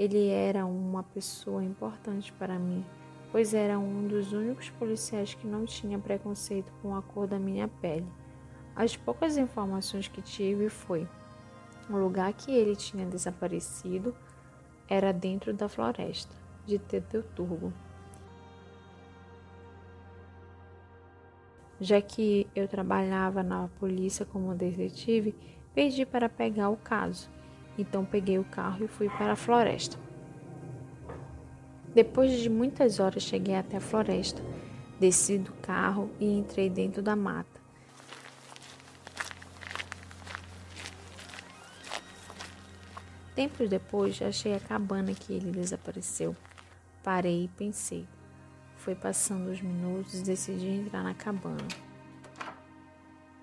Ele 0.03 0.27
era 0.27 0.65
uma 0.65 1.01
pessoa 1.01 1.63
importante 1.63 2.33
para 2.33 2.59
mim, 2.59 2.85
pois 3.31 3.53
era 3.53 3.79
um 3.79 4.05
dos 4.05 4.33
únicos 4.33 4.69
policiais 4.71 5.33
que 5.33 5.47
não 5.47 5.63
tinha 5.63 5.97
preconceito 5.97 6.73
com 6.81 6.93
a 6.93 7.01
cor 7.01 7.25
da 7.25 7.39
minha 7.39 7.69
pele. 7.69 8.05
As 8.75 8.97
poucas 8.97 9.37
informações 9.37 10.09
que 10.09 10.21
tive 10.21 10.67
foi: 10.67 11.07
o 11.89 11.95
lugar 11.95 12.33
que 12.33 12.51
ele 12.51 12.75
tinha 12.75 13.05
desaparecido 13.05 14.13
era 14.89 15.13
dentro 15.13 15.53
da 15.53 15.69
floresta 15.69 16.35
de 16.65 16.77
Teteuturgo. 16.77 17.71
Já 21.79 22.01
que 22.01 22.45
eu 22.53 22.67
trabalhava 22.67 23.41
na 23.41 23.69
polícia 23.79 24.25
como 24.25 24.53
detetive, 24.53 25.33
pedi 25.73 26.05
para 26.05 26.27
pegar 26.27 26.69
o 26.69 26.75
caso 26.75 27.31
então 27.77 28.05
peguei 28.05 28.37
o 28.37 28.43
carro 28.43 28.85
e 28.85 28.87
fui 28.87 29.09
para 29.09 29.33
a 29.33 29.35
floresta. 29.35 29.97
Depois 31.93 32.31
de 32.41 32.49
muitas 32.49 32.99
horas 32.99 33.23
cheguei 33.23 33.55
até 33.55 33.77
a 33.77 33.81
floresta, 33.81 34.41
desci 34.99 35.37
do 35.37 35.53
carro 35.53 36.09
e 36.19 36.25
entrei 36.25 36.69
dentro 36.69 37.01
da 37.01 37.15
mata. 37.15 37.61
Tempos 43.35 43.67
depois, 43.67 44.21
achei 44.21 44.53
a 44.53 44.59
cabana 44.59 45.13
que 45.13 45.33
ele 45.33 45.51
desapareceu. 45.51 46.35
Parei 47.03 47.45
e 47.45 47.47
pensei. 47.47 48.07
Foi 48.77 48.93
passando 48.93 49.49
os 49.49 49.61
minutos 49.61 50.19
e 50.19 50.23
decidi 50.23 50.67
entrar 50.67 51.03
na 51.03 51.15
cabana. 51.15 51.67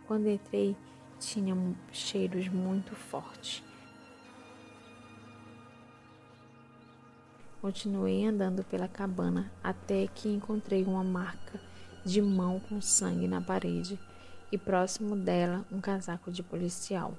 Quando 0.07 0.29
entrei, 0.29 0.77
tinha 1.19 1.57
cheiros 1.93 2.49
muito 2.49 2.95
fortes. 2.95 3.65
Continuei 7.61 8.25
andando 8.25 8.65
pela 8.65 8.89
cabana 8.89 9.53
até 9.63 10.07
que 10.07 10.31
encontrei 10.31 10.83
uma 10.83 11.05
marca 11.05 11.61
de 12.03 12.23
mão 12.23 12.59
com 12.59 12.81
sangue 12.81 13.29
na 13.29 13.43
parede 13.43 13.99
e 14.51 14.57
próximo 14.57 15.15
dela 15.15 15.63
um 15.71 15.79
casaco 15.79 16.33
de 16.33 16.43
policial. 16.43 17.13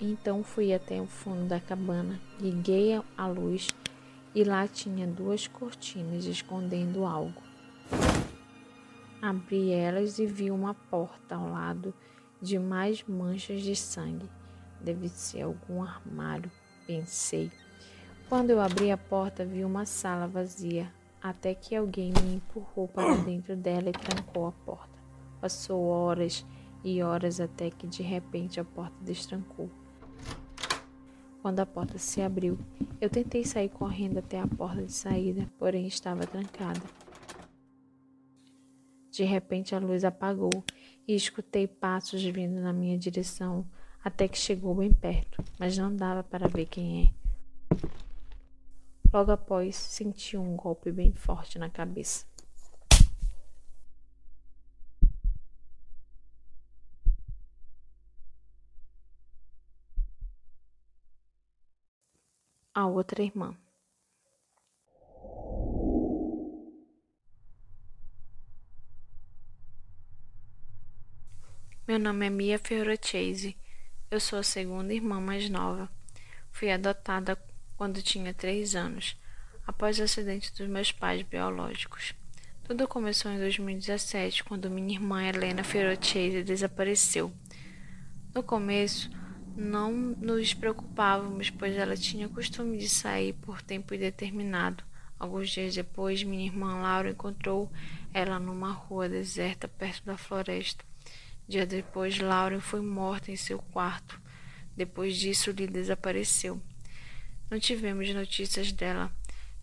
Então 0.00 0.42
fui 0.42 0.72
até 0.72 1.02
o 1.02 1.06
fundo 1.06 1.48
da 1.48 1.60
cabana, 1.60 2.18
liguei 2.40 2.98
a 3.14 3.26
luz 3.26 3.68
e 4.34 4.42
lá 4.42 4.66
tinha 4.66 5.06
duas 5.06 5.46
cortinas 5.46 6.24
escondendo 6.24 7.04
algo. 7.04 7.42
Abri 9.20 9.70
elas 9.70 10.18
e 10.18 10.24
vi 10.24 10.50
uma 10.50 10.72
porta 10.72 11.34
ao 11.34 11.50
lado 11.50 11.92
de 12.40 12.58
mais 12.58 13.04
manchas 13.06 13.60
de 13.60 13.76
sangue. 13.76 14.30
Deve 14.80 15.10
ser 15.10 15.42
algum 15.42 15.82
armário 15.82 16.50
pensei. 16.90 17.52
Quando 18.28 18.50
eu 18.50 18.60
abri 18.60 18.90
a 18.90 18.98
porta, 18.98 19.44
vi 19.44 19.64
uma 19.64 19.86
sala 19.86 20.26
vazia. 20.26 20.92
até 21.22 21.54
que 21.54 21.76
alguém 21.76 22.12
me 22.22 22.36
empurrou 22.36 22.88
para 22.88 23.14
dentro 23.22 23.54
dela 23.54 23.90
e 23.90 23.92
trancou 23.92 24.46
a 24.46 24.52
porta. 24.52 24.98
Passou 25.38 25.84
horas 25.84 26.46
e 26.82 27.02
horas 27.02 27.40
até 27.40 27.70
que 27.70 27.86
de 27.86 28.02
repente 28.02 28.58
a 28.58 28.64
porta 28.64 28.96
destrancou. 29.02 29.70
Quando 31.42 31.60
a 31.60 31.66
porta 31.66 31.98
se 31.98 32.22
abriu, 32.22 32.58
eu 33.00 33.10
tentei 33.10 33.44
sair 33.44 33.68
correndo 33.68 34.18
até 34.18 34.40
a 34.40 34.46
porta 34.46 34.82
de 34.82 34.92
saída, 34.92 35.46
porém 35.58 35.86
estava 35.86 36.26
trancada. 36.26 36.80
De 39.10 39.24
repente 39.24 39.74
a 39.74 39.78
luz 39.78 40.04
apagou 40.04 40.64
e 41.06 41.14
escutei 41.14 41.66
passos 41.66 42.22
vindo 42.24 42.60
na 42.60 42.72
minha 42.72 42.96
direção 42.98 43.66
até 44.02 44.26
que 44.28 44.38
chegou 44.38 44.74
bem 44.74 44.92
perto, 44.92 45.44
mas 45.58 45.76
não 45.76 45.94
dava 45.94 46.22
para 46.22 46.48
ver 46.48 46.66
quem 46.66 47.06
é. 47.06 47.20
Logo 49.12 49.32
após, 49.32 49.76
senti 49.76 50.36
um 50.36 50.56
golpe 50.56 50.92
bem 50.92 51.12
forte 51.12 51.58
na 51.58 51.68
cabeça. 51.68 52.24
A 62.72 62.86
outra 62.86 63.22
irmã. 63.22 63.56
Meu 71.86 71.98
nome 71.98 72.26
é 72.26 72.30
Mia 72.30 72.60
Chase. 73.02 73.56
Eu 74.10 74.18
sou 74.18 74.40
a 74.40 74.42
segunda 74.42 74.92
irmã 74.92 75.20
mais 75.20 75.48
nova. 75.48 75.88
Fui 76.50 76.68
adotada 76.68 77.38
quando 77.76 78.02
tinha 78.02 78.34
três 78.34 78.74
anos, 78.74 79.16
após 79.64 80.00
o 80.00 80.02
acidente 80.02 80.52
dos 80.52 80.68
meus 80.68 80.90
pais 80.90 81.22
biológicos. 81.22 82.12
Tudo 82.64 82.88
começou 82.88 83.30
em 83.30 83.38
2017, 83.38 84.42
quando 84.42 84.68
minha 84.68 84.94
irmã 84.94 85.22
Helena 85.22 85.62
Chase 85.62 86.42
desapareceu. 86.42 87.32
No 88.34 88.42
começo, 88.42 89.08
não 89.56 89.92
nos 89.92 90.54
preocupávamos, 90.54 91.48
pois 91.48 91.76
ela 91.76 91.96
tinha 91.96 92.28
costume 92.28 92.78
de 92.78 92.88
sair 92.88 93.34
por 93.34 93.62
tempo 93.62 93.94
indeterminado. 93.94 94.82
Alguns 95.20 95.50
dias 95.50 95.72
depois, 95.72 96.24
minha 96.24 96.46
irmã 96.46 96.82
Laura 96.82 97.10
encontrou 97.10 97.70
ela 98.12 98.40
numa 98.40 98.72
rua 98.72 99.08
deserta 99.08 99.68
perto 99.68 100.04
da 100.04 100.16
floresta. 100.16 100.89
Dia 101.50 101.66
depois, 101.66 102.16
Lauren 102.16 102.60
foi 102.60 102.80
morta 102.80 103.32
em 103.32 103.34
seu 103.34 103.58
quarto. 103.58 104.20
Depois 104.76 105.16
disso, 105.16 105.50
Lee 105.50 105.66
desapareceu. 105.66 106.62
Não 107.50 107.58
tivemos 107.58 108.08
notícias 108.14 108.70
dela. 108.70 109.10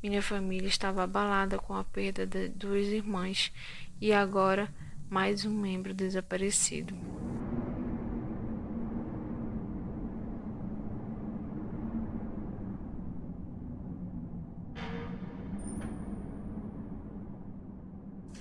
Minha 0.04 0.22
família 0.22 0.68
estava 0.68 1.04
abalada 1.04 1.58
com 1.58 1.74
a 1.74 1.86
perda 1.86 2.28
de 2.28 2.50
duas 2.50 2.88
irmãs 2.88 3.54
e 4.02 4.12
agora 4.12 4.68
mais 5.10 5.46
um 5.46 5.62
membro 5.62 5.94
desaparecido. 5.94 6.94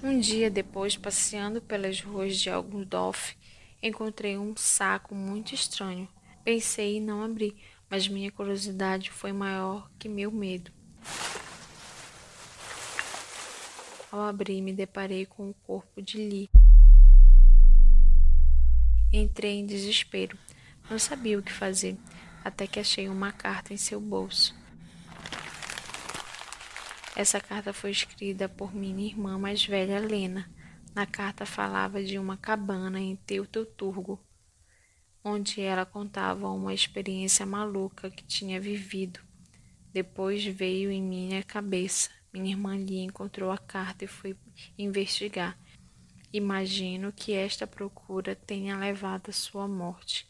Um 0.08 0.20
dia 0.20 0.48
depois, 0.48 0.96
passeando 0.96 1.60
pelas 1.60 2.00
ruas 2.00 2.38
de 2.38 2.48
Algundorf, 2.48 3.36
encontrei 3.82 4.38
um 4.38 4.56
saco 4.56 5.16
muito 5.16 5.52
estranho. 5.52 6.08
Pensei 6.44 6.98
em 6.98 7.00
não 7.00 7.24
abrir, 7.24 7.56
mas 7.90 8.06
minha 8.06 8.30
curiosidade 8.30 9.10
foi 9.10 9.32
maior 9.32 9.90
que 9.98 10.08
meu 10.08 10.30
medo. 10.30 10.70
Ao 14.12 14.20
abrir, 14.20 14.62
me 14.62 14.72
deparei 14.72 15.26
com 15.26 15.50
o 15.50 15.54
corpo 15.66 16.00
de 16.00 16.18
Lee. 16.18 16.50
Entrei 19.12 19.58
em 19.58 19.66
desespero. 19.66 20.38
Não 20.88 21.00
sabia 21.00 21.36
o 21.36 21.42
que 21.42 21.52
fazer, 21.52 21.96
até 22.44 22.64
que 22.68 22.78
achei 22.78 23.08
uma 23.08 23.32
carta 23.32 23.74
em 23.74 23.76
seu 23.76 24.00
bolso. 24.00 24.54
Essa 27.16 27.40
carta 27.40 27.72
foi 27.72 27.92
escrita 27.92 28.46
por 28.46 28.74
minha 28.74 29.06
irmã 29.06 29.38
mais 29.38 29.64
velha, 29.64 29.98
Lena. 29.98 30.50
Na 30.94 31.06
carta 31.06 31.46
falava 31.46 32.04
de 32.04 32.18
uma 32.18 32.36
cabana 32.36 33.00
em 33.00 33.16
Teutoturgo, 33.16 34.20
onde 35.24 35.62
ela 35.62 35.86
contava 35.86 36.46
uma 36.50 36.74
experiência 36.74 37.46
maluca 37.46 38.10
que 38.10 38.22
tinha 38.22 38.60
vivido. 38.60 39.18
Depois 39.94 40.44
veio 40.44 40.90
em 40.90 41.02
minha 41.02 41.42
cabeça. 41.42 42.10
Minha 42.30 42.50
irmã 42.50 42.76
Lia 42.76 43.04
encontrou 43.04 43.50
a 43.50 43.56
carta 43.56 44.04
e 44.04 44.08
foi 44.08 44.36
investigar. 44.76 45.58
Imagino 46.30 47.10
que 47.10 47.32
esta 47.32 47.66
procura 47.66 48.36
tenha 48.36 48.76
levado 48.76 49.30
à 49.30 49.32
sua 49.32 49.66
morte. 49.66 50.28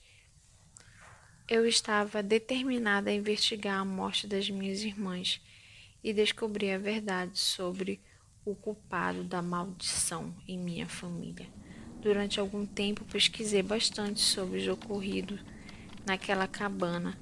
Eu 1.49 1.67
estava 1.67 2.23
determinada 2.23 3.11
a 3.11 3.15
investigar 3.15 3.81
a 3.81 3.85
morte 3.85 4.29
das 4.29 4.49
minhas 4.49 4.85
irmãs 4.85 5.41
e 6.03 6.13
descobri 6.13 6.71
a 6.71 6.79
verdade 6.79 7.39
sobre 7.39 8.01
o 8.45 8.55
culpado 8.55 9.25
da 9.25 9.43
maldição 9.43 10.35
em 10.47 10.59
minha 10.59 10.87
família. 10.87 11.47
Durante 12.01 12.39
algum 12.39 12.65
tempo 12.65 13.05
pesquisei 13.05 13.63
bastante 13.63 14.21
sobre 14.21 14.69
o 14.69 14.75
ocorrido 14.75 15.39
naquela 16.07 16.47
cabana. 16.47 17.19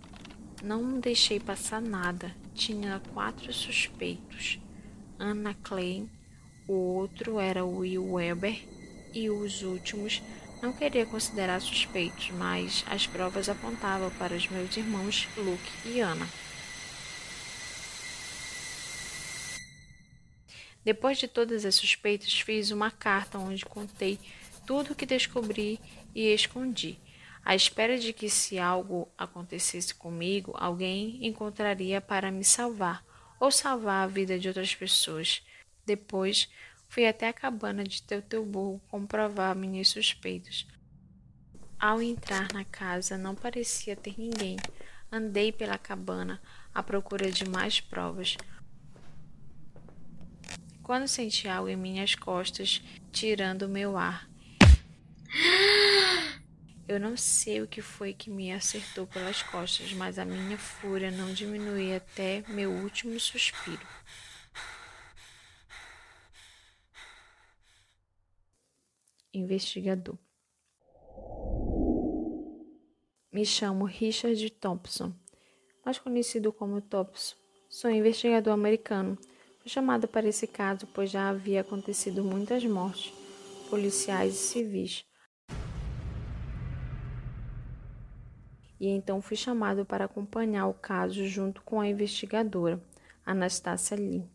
Não 0.62 1.00
deixei 1.00 1.40
passar 1.40 1.80
nada. 1.80 2.34
Tinha 2.54 3.00
quatro 3.12 3.52
suspeitos: 3.52 4.60
Anna 5.18 5.54
Klein, 5.54 6.10
o 6.68 6.74
outro 6.74 7.40
era 7.40 7.64
Will 7.64 8.12
Weber 8.12 8.62
e 9.14 9.30
os 9.30 9.62
últimos 9.62 10.22
não 10.62 10.72
queria 10.72 11.04
considerar 11.04 11.60
suspeitos, 11.60 12.30
mas 12.30 12.84
as 12.88 13.06
provas 13.06 13.48
apontavam 13.48 14.10
para 14.12 14.34
os 14.34 14.48
meus 14.48 14.76
irmãos 14.76 15.28
Luke 15.36 15.70
e 15.84 16.00
Anna. 16.00 16.26
Depois 20.84 21.18
de 21.18 21.26
todas 21.26 21.64
as 21.64 21.74
suspeitas, 21.74 22.38
fiz 22.40 22.70
uma 22.70 22.90
carta 22.90 23.38
onde 23.38 23.64
contei 23.64 24.18
tudo 24.66 24.92
o 24.92 24.94
que 24.94 25.06
descobri 25.06 25.80
e 26.14 26.32
escondi, 26.32 26.98
à 27.44 27.54
espera 27.54 27.98
de 27.98 28.12
que, 28.12 28.30
se 28.30 28.58
algo 28.58 29.08
acontecesse 29.18 29.94
comigo, 29.94 30.52
alguém 30.56 31.26
encontraria 31.26 32.00
para 32.00 32.30
me 32.30 32.44
salvar 32.44 33.04
ou 33.38 33.50
salvar 33.50 34.04
a 34.04 34.06
vida 34.06 34.38
de 34.38 34.48
outras 34.48 34.74
pessoas. 34.74 35.42
Depois, 35.84 36.48
fui 36.88 37.06
até 37.06 37.28
a 37.28 37.32
cabana 37.32 37.84
de 37.84 38.02
Teutoburgo 38.02 38.80
comprovar 38.88 39.54
minhas 39.54 39.88
suspeitas. 39.88 40.66
Ao 41.78 42.00
entrar 42.00 42.48
na 42.54 42.64
casa, 42.64 43.18
não 43.18 43.34
parecia 43.34 43.94
ter 43.94 44.14
ninguém. 44.16 44.56
Andei 45.12 45.52
pela 45.52 45.76
cabana 45.76 46.40
à 46.74 46.82
procura 46.82 47.30
de 47.30 47.46
mais 47.46 47.80
provas. 47.80 48.38
Quando 50.84 51.08
senti 51.08 51.48
algo 51.48 51.70
em 51.70 51.76
minhas 51.76 52.14
costas, 52.14 52.82
tirando 53.10 53.66
meu 53.66 53.96
ar. 53.96 54.28
Eu 56.86 57.00
não 57.00 57.16
sei 57.16 57.62
o 57.62 57.66
que 57.66 57.80
foi 57.80 58.12
que 58.12 58.28
me 58.28 58.52
acertou 58.52 59.06
pelas 59.06 59.42
costas, 59.42 59.94
mas 59.94 60.18
a 60.18 60.26
minha 60.26 60.58
fúria 60.58 61.10
não 61.10 61.32
diminuía 61.32 61.96
até 61.96 62.44
meu 62.48 62.70
último 62.70 63.18
suspiro. 63.18 63.80
Investigador. 69.32 70.18
Me 73.32 73.46
chamo 73.46 73.86
Richard 73.86 74.50
Thompson, 74.50 75.14
mais 75.82 75.98
conhecido 75.98 76.52
como 76.52 76.82
Thompson. 76.82 77.36
Sou 77.70 77.90
investigador 77.90 78.52
americano 78.52 79.18
Chamado 79.66 80.06
para 80.06 80.28
esse 80.28 80.46
caso, 80.46 80.86
pois 80.86 81.10
já 81.10 81.30
havia 81.30 81.62
acontecido 81.62 82.22
muitas 82.22 82.62
mortes, 82.66 83.14
policiais 83.70 84.34
e 84.34 84.36
civis. 84.36 85.06
E 88.78 88.88
então 88.88 89.22
fui 89.22 89.38
chamado 89.38 89.86
para 89.86 90.04
acompanhar 90.04 90.66
o 90.66 90.74
caso 90.74 91.26
junto 91.26 91.62
com 91.62 91.80
a 91.80 91.88
investigadora, 91.88 92.78
Anastácia 93.24 93.96
Lee. 93.96 94.28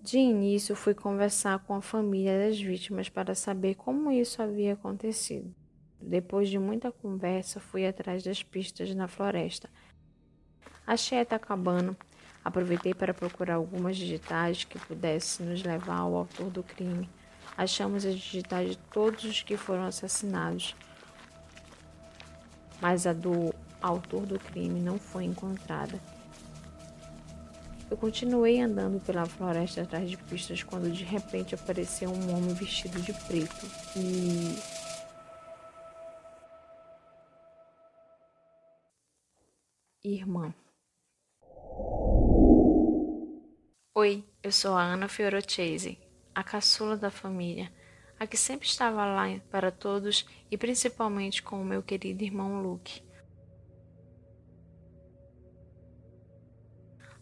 De 0.00 0.16
início, 0.16 0.74
fui 0.74 0.94
conversar 0.94 1.58
com 1.66 1.74
a 1.74 1.82
família 1.82 2.46
das 2.46 2.58
vítimas 2.58 3.10
para 3.10 3.34
saber 3.34 3.74
como 3.74 4.10
isso 4.10 4.40
havia 4.40 4.72
acontecido. 4.72 5.54
Depois 6.00 6.48
de 6.48 6.58
muita 6.58 6.90
conversa, 6.90 7.60
fui 7.60 7.86
atrás 7.86 8.22
das 8.22 8.42
pistas 8.42 8.94
na 8.94 9.06
floresta. 9.06 9.68
Achei 10.86 11.20
a 11.20 11.38
cabana 11.38 11.94
Aproveitei 12.44 12.94
para 12.94 13.12
procurar 13.12 13.54
algumas 13.54 13.96
digitais 13.96 14.64
que 14.64 14.78
pudessem 14.78 15.46
nos 15.46 15.62
levar 15.62 15.98
ao 15.98 16.14
autor 16.14 16.50
do 16.50 16.62
crime. 16.62 17.08
Achamos 17.56 18.06
as 18.06 18.14
digitais 18.14 18.70
de 18.70 18.78
todos 18.78 19.24
os 19.24 19.42
que 19.42 19.56
foram 19.56 19.84
assassinados, 19.84 20.74
mas 22.80 23.06
a 23.06 23.12
do 23.12 23.54
autor 23.82 24.24
do 24.24 24.38
crime 24.38 24.80
não 24.80 24.98
foi 24.98 25.24
encontrada. 25.24 26.00
Eu 27.90 27.96
continuei 27.96 28.60
andando 28.60 29.04
pela 29.04 29.26
floresta 29.26 29.82
atrás 29.82 30.08
de 30.08 30.16
pistas 30.16 30.62
quando 30.62 30.90
de 30.92 31.02
repente 31.02 31.54
apareceu 31.54 32.08
um 32.08 32.36
homem 32.36 32.54
vestido 32.54 33.00
de 33.02 33.12
preto 33.12 33.66
e. 33.96 34.56
Irmã. 40.02 40.54
Oi, 43.92 44.24
eu 44.40 44.52
sou 44.52 44.76
a 44.76 44.84
Ana 44.84 45.08
Fiorocese, 45.08 45.98
a 46.32 46.44
caçula 46.44 46.96
da 46.96 47.10
família, 47.10 47.72
a 48.20 48.24
que 48.24 48.36
sempre 48.36 48.68
estava 48.68 49.04
lá 49.04 49.24
para 49.50 49.72
todos 49.72 50.24
e 50.48 50.56
principalmente 50.56 51.42
com 51.42 51.60
o 51.60 51.64
meu 51.64 51.82
querido 51.82 52.22
irmão 52.22 52.62
Luke. 52.62 53.02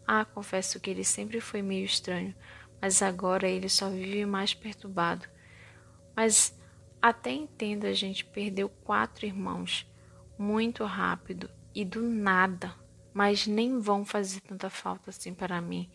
Ah, 0.05 0.23
confesso 0.23 0.79
que 0.79 0.91
ele 0.91 1.03
sempre 1.03 1.41
foi 1.41 1.63
meio 1.63 1.85
estranho, 1.85 2.35
mas 2.79 3.01
agora 3.01 3.49
ele 3.49 3.67
só 3.67 3.89
vive 3.89 4.23
mais 4.27 4.53
perturbado. 4.53 5.27
Mas 6.15 6.55
até 7.01 7.31
entendo 7.31 7.85
a 7.85 7.93
gente 7.93 8.23
perdeu 8.23 8.69
quatro 8.69 9.25
irmãos 9.25 9.91
muito 10.37 10.83
rápido 10.83 11.49
e 11.73 11.83
do 11.83 12.03
nada, 12.03 12.75
mas 13.11 13.47
nem 13.47 13.79
vão 13.79 14.05
fazer 14.05 14.39
tanta 14.41 14.69
falta 14.69 15.09
assim 15.09 15.33
para 15.33 15.59
mim. 15.59 15.89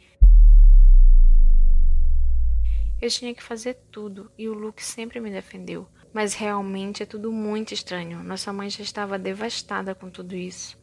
Eu 3.04 3.10
tinha 3.10 3.34
que 3.34 3.42
fazer 3.42 3.74
tudo 3.92 4.32
e 4.38 4.48
o 4.48 4.54
Luke 4.54 4.82
sempre 4.82 5.20
me 5.20 5.30
defendeu. 5.30 5.86
Mas 6.10 6.32
realmente 6.32 7.02
é 7.02 7.06
tudo 7.06 7.30
muito 7.30 7.74
estranho. 7.74 8.24
Nossa 8.24 8.50
mãe 8.50 8.70
já 8.70 8.82
estava 8.82 9.18
devastada 9.18 9.94
com 9.94 10.08
tudo 10.08 10.34
isso 10.34 10.82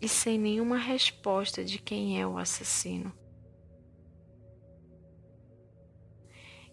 e 0.00 0.08
sem 0.08 0.36
nenhuma 0.36 0.76
resposta 0.76 1.64
de 1.64 1.78
quem 1.78 2.20
é 2.20 2.26
o 2.26 2.36
assassino. 2.36 3.16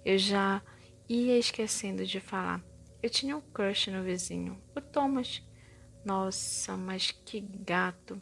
Eu 0.04 0.18
já 0.18 0.60
ia 1.08 1.38
esquecendo 1.38 2.04
de 2.04 2.20
falar. 2.20 2.60
Eu 3.04 3.12
tinha 3.12 3.38
um 3.38 3.42
crush 3.42 3.92
no 3.92 4.02
vizinho, 4.02 4.60
o 4.76 4.82
Thomas. 4.82 5.44
Nossa, 6.04 6.76
mas 6.76 7.12
que 7.12 7.42
gato. 7.42 8.20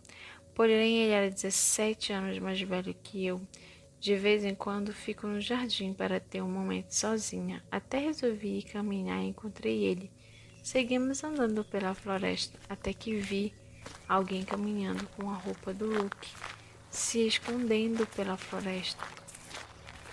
Porém, 0.53 0.97
ele 0.97 1.13
era 1.13 1.29
17 1.29 2.11
anos 2.11 2.37
mais 2.39 2.59
velho 2.59 2.93
que 2.93 3.25
eu. 3.25 3.41
De 3.99 4.15
vez 4.15 4.43
em 4.45 4.53
quando 4.53 4.93
fico 4.93 5.25
no 5.25 5.41
jardim 5.41 5.93
para 5.93 6.19
ter 6.19 6.41
um 6.41 6.49
momento 6.49 6.91
sozinha. 6.91 7.63
Até 7.71 7.97
resolvi 7.97 8.59
ir 8.59 8.63
caminhar 8.63 9.23
e 9.23 9.29
encontrei 9.29 9.83
ele. 9.83 10.11
Seguimos 10.63 11.23
andando 11.23 11.63
pela 11.63 11.93
floresta 11.93 12.59
até 12.69 12.93
que 12.93 13.15
vi 13.15 13.53
alguém 14.07 14.43
caminhando 14.43 15.07
com 15.15 15.29
a 15.29 15.33
roupa 15.33 15.73
do 15.73 15.85
Luke, 15.85 16.29
se 16.89 17.25
escondendo 17.25 18.05
pela 18.07 18.37
floresta. 18.37 19.03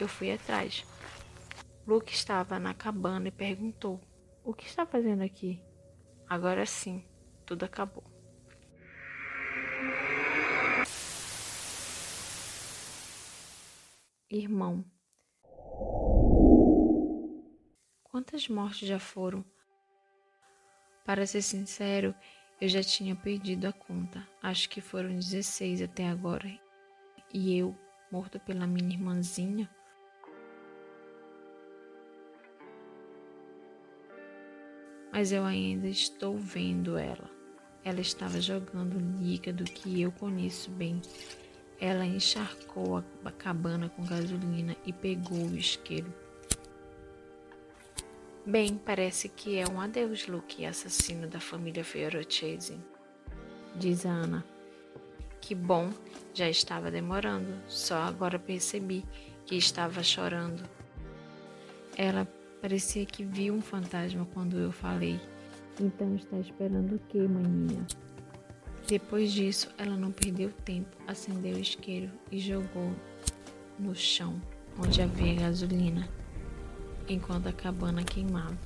Eu 0.00 0.08
fui 0.08 0.32
atrás. 0.32 0.84
Luke 1.86 2.12
estava 2.12 2.58
na 2.58 2.72
cabana 2.72 3.28
e 3.28 3.32
perguntou: 3.32 4.00
O 4.42 4.54
que 4.54 4.66
está 4.66 4.86
fazendo 4.86 5.22
aqui? 5.22 5.60
Agora 6.28 6.64
sim, 6.64 7.04
tudo 7.44 7.64
acabou. 7.64 8.04
Irmão, 14.36 14.84
quantas 18.02 18.48
mortes 18.48 18.88
já 18.88 18.98
foram? 18.98 19.44
Para 21.04 21.24
ser 21.24 21.40
sincero, 21.40 22.12
eu 22.60 22.68
já 22.68 22.82
tinha 22.82 23.14
perdido 23.14 23.68
a 23.68 23.72
conta. 23.72 24.26
Acho 24.42 24.68
que 24.68 24.80
foram 24.80 25.10
16 25.10 25.82
até 25.82 26.08
agora. 26.08 26.50
E 27.32 27.56
eu, 27.56 27.78
morto 28.10 28.40
pela 28.40 28.66
minha 28.66 28.96
irmãzinha. 28.96 29.70
Mas 35.12 35.30
eu 35.30 35.44
ainda 35.44 35.86
estou 35.86 36.36
vendo 36.36 36.98
ela. 36.98 37.30
Ela 37.84 38.00
estava 38.00 38.40
jogando 38.40 38.98
líquido 39.22 39.62
que 39.62 40.02
eu 40.02 40.10
conheço 40.10 40.72
bem. 40.72 41.00
Ela 41.80 42.06
encharcou 42.06 43.02
a 43.24 43.30
cabana 43.30 43.88
com 43.88 44.04
gasolina 44.04 44.76
e 44.86 44.92
pegou 44.92 45.38
o 45.38 45.56
isqueiro 45.56 46.12
Bem, 48.46 48.76
parece 48.76 49.26
que 49.26 49.56
é 49.56 49.64
um 49.66 49.80
adeus, 49.80 50.26
Luke, 50.26 50.66
assassino 50.66 51.26
da 51.26 51.40
família 51.40 51.82
Fiorocese, 51.82 52.78
diz 53.74 54.04
a 54.04 54.10
Ana. 54.10 54.44
Que 55.40 55.54
bom, 55.54 55.90
já 56.34 56.46
estava 56.46 56.90
demorando, 56.90 57.54
só 57.66 58.02
agora 58.02 58.38
percebi 58.38 59.02
que 59.46 59.56
estava 59.56 60.02
chorando. 60.02 60.62
Ela 61.96 62.28
parecia 62.60 63.06
que 63.06 63.24
viu 63.24 63.54
um 63.54 63.62
fantasma 63.62 64.28
quando 64.34 64.58
eu 64.58 64.70
falei. 64.70 65.18
Então 65.80 66.14
está 66.14 66.36
esperando 66.36 66.96
o 66.96 66.98
que, 66.98 67.26
maninha? 67.26 67.86
Depois 68.86 69.32
disso, 69.32 69.70
ela 69.78 69.96
não 69.96 70.12
perdeu 70.12 70.52
tempo, 70.62 70.94
acendeu 71.06 71.56
o 71.56 71.60
isqueiro 71.60 72.10
e 72.30 72.38
jogou 72.38 72.94
no 73.78 73.94
chão, 73.94 74.38
onde 74.78 75.00
havia 75.00 75.34
gasolina 75.34 76.06
enquanto 77.08 77.46
a 77.46 77.52
cabana 77.52 78.04
queimava. 78.04 78.58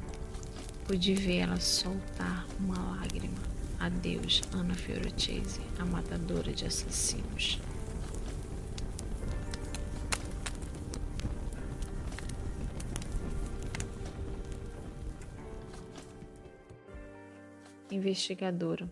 Pude 0.86 1.14
ver 1.14 1.38
ela 1.38 1.60
soltar 1.60 2.46
uma 2.58 2.96
lágrima. 2.96 3.38
Adeus, 3.78 4.42
Ana 4.52 4.74
Fiorocese, 4.74 5.60
a 5.78 5.84
matadora 5.84 6.52
de 6.52 6.66
assassinos. 6.66 7.60
Investigadora. 17.88 18.90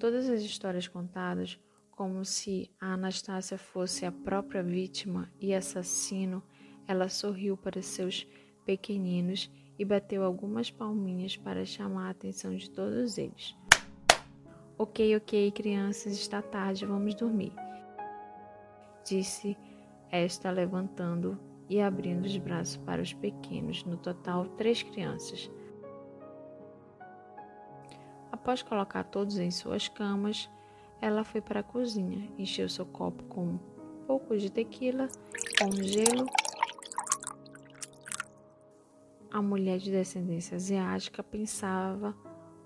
Todas 0.00 0.30
as 0.30 0.40
histórias 0.40 0.88
contadas, 0.88 1.60
como 1.90 2.24
se 2.24 2.70
a 2.80 2.94
Anastácia 2.94 3.58
fosse 3.58 4.06
a 4.06 4.10
própria 4.10 4.62
vítima 4.62 5.30
e 5.38 5.54
assassino, 5.54 6.42
ela 6.88 7.06
sorriu 7.10 7.54
para 7.54 7.82
seus 7.82 8.26
pequeninos 8.64 9.50
e 9.78 9.84
bateu 9.84 10.24
algumas 10.24 10.70
palminhas 10.70 11.36
para 11.36 11.66
chamar 11.66 12.06
a 12.06 12.10
atenção 12.10 12.56
de 12.56 12.70
todos 12.70 13.18
eles. 13.18 13.54
Ok, 14.78 15.14
ok, 15.16 15.50
crianças, 15.52 16.14
está 16.14 16.40
tarde, 16.40 16.86
vamos 16.86 17.14
dormir, 17.14 17.52
disse 19.06 19.54
esta 20.10 20.50
levantando 20.50 21.38
e 21.68 21.78
abrindo 21.78 22.24
os 22.24 22.36
braços 22.38 22.78
para 22.78 23.02
os 23.02 23.12
pequenos, 23.12 23.84
no 23.84 23.98
total 23.98 24.46
três 24.56 24.82
crianças. 24.82 25.50
Após 28.42 28.62
colocar 28.62 29.04
todos 29.04 29.38
em 29.38 29.50
suas 29.50 29.86
camas, 29.86 30.48
ela 30.98 31.22
foi 31.22 31.42
para 31.42 31.60
a 31.60 31.62
cozinha, 31.62 32.32
encheu 32.38 32.70
seu 32.70 32.86
copo 32.86 33.22
com 33.24 33.42
um 33.42 33.58
pouco 34.06 34.34
de 34.34 34.50
tequila, 34.50 35.08
com 35.58 35.70
gelo. 35.70 36.24
A 39.30 39.42
mulher 39.42 39.76
de 39.76 39.90
descendência 39.90 40.56
asiática 40.56 41.22
pensava 41.22 42.16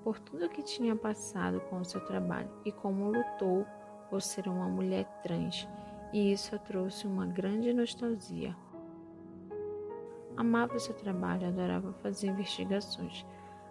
por 0.05 0.21
tudo 0.21 0.49
que 0.49 0.63
tinha 0.63 0.95
passado 0.95 1.61
com 1.63 1.81
o 1.81 1.85
seu 1.85 2.01
trabalho 2.05 2.51
e 2.65 2.71
como 2.71 3.11
lutou 3.11 3.67
por 4.09 4.23
ser 4.23 4.47
uma 4.47 4.69
mulher 4.69 5.05
trans, 5.25 5.67
e 6.13 6.31
isso 6.31 6.55
a 6.55 6.59
trouxe 6.59 7.05
uma 7.05 7.27
grande 7.27 7.75
nostalgia. 7.75 8.57
Amava 10.37 10.79
seu 10.79 10.95
trabalho, 10.95 11.49
adorava 11.49 11.93
fazer 11.95 12.29
investigações, 12.29 13.27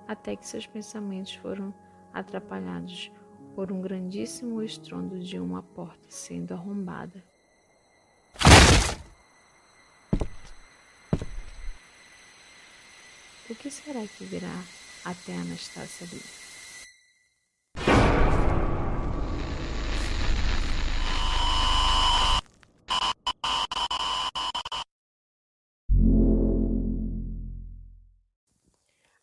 até 0.05 0.35
que 0.35 0.45
seus 0.45 0.67
pensamentos 0.67 1.33
foram 1.35 1.73
atrapalhados 2.13 3.11
por 3.55 3.71
um 3.71 3.81
grandíssimo 3.81 4.61
estrondo 4.61 5.19
de 5.19 5.39
uma 5.39 5.63
porta 5.63 6.05
sendo 6.09 6.53
arrombada. 6.53 7.23
O 13.49 13.55
que 13.55 13.69
será 13.69 14.07
que 14.07 14.25
virá 14.25 14.63
até 15.03 15.35
Anastácia 15.35 16.07
ali? 16.07 16.21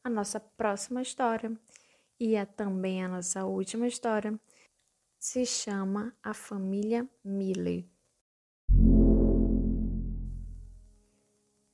A 0.02 0.08
nossa 0.08 0.38
próxima 0.40 1.02
história 1.02 1.52
e 2.20 2.36
é 2.36 2.44
também 2.44 3.02
a 3.02 3.08
nossa 3.08 3.46
última 3.46 3.86
história, 3.86 4.38
se 5.18 5.46
chama 5.46 6.14
A 6.22 6.34
Família 6.34 7.08
Miller. 7.24 7.86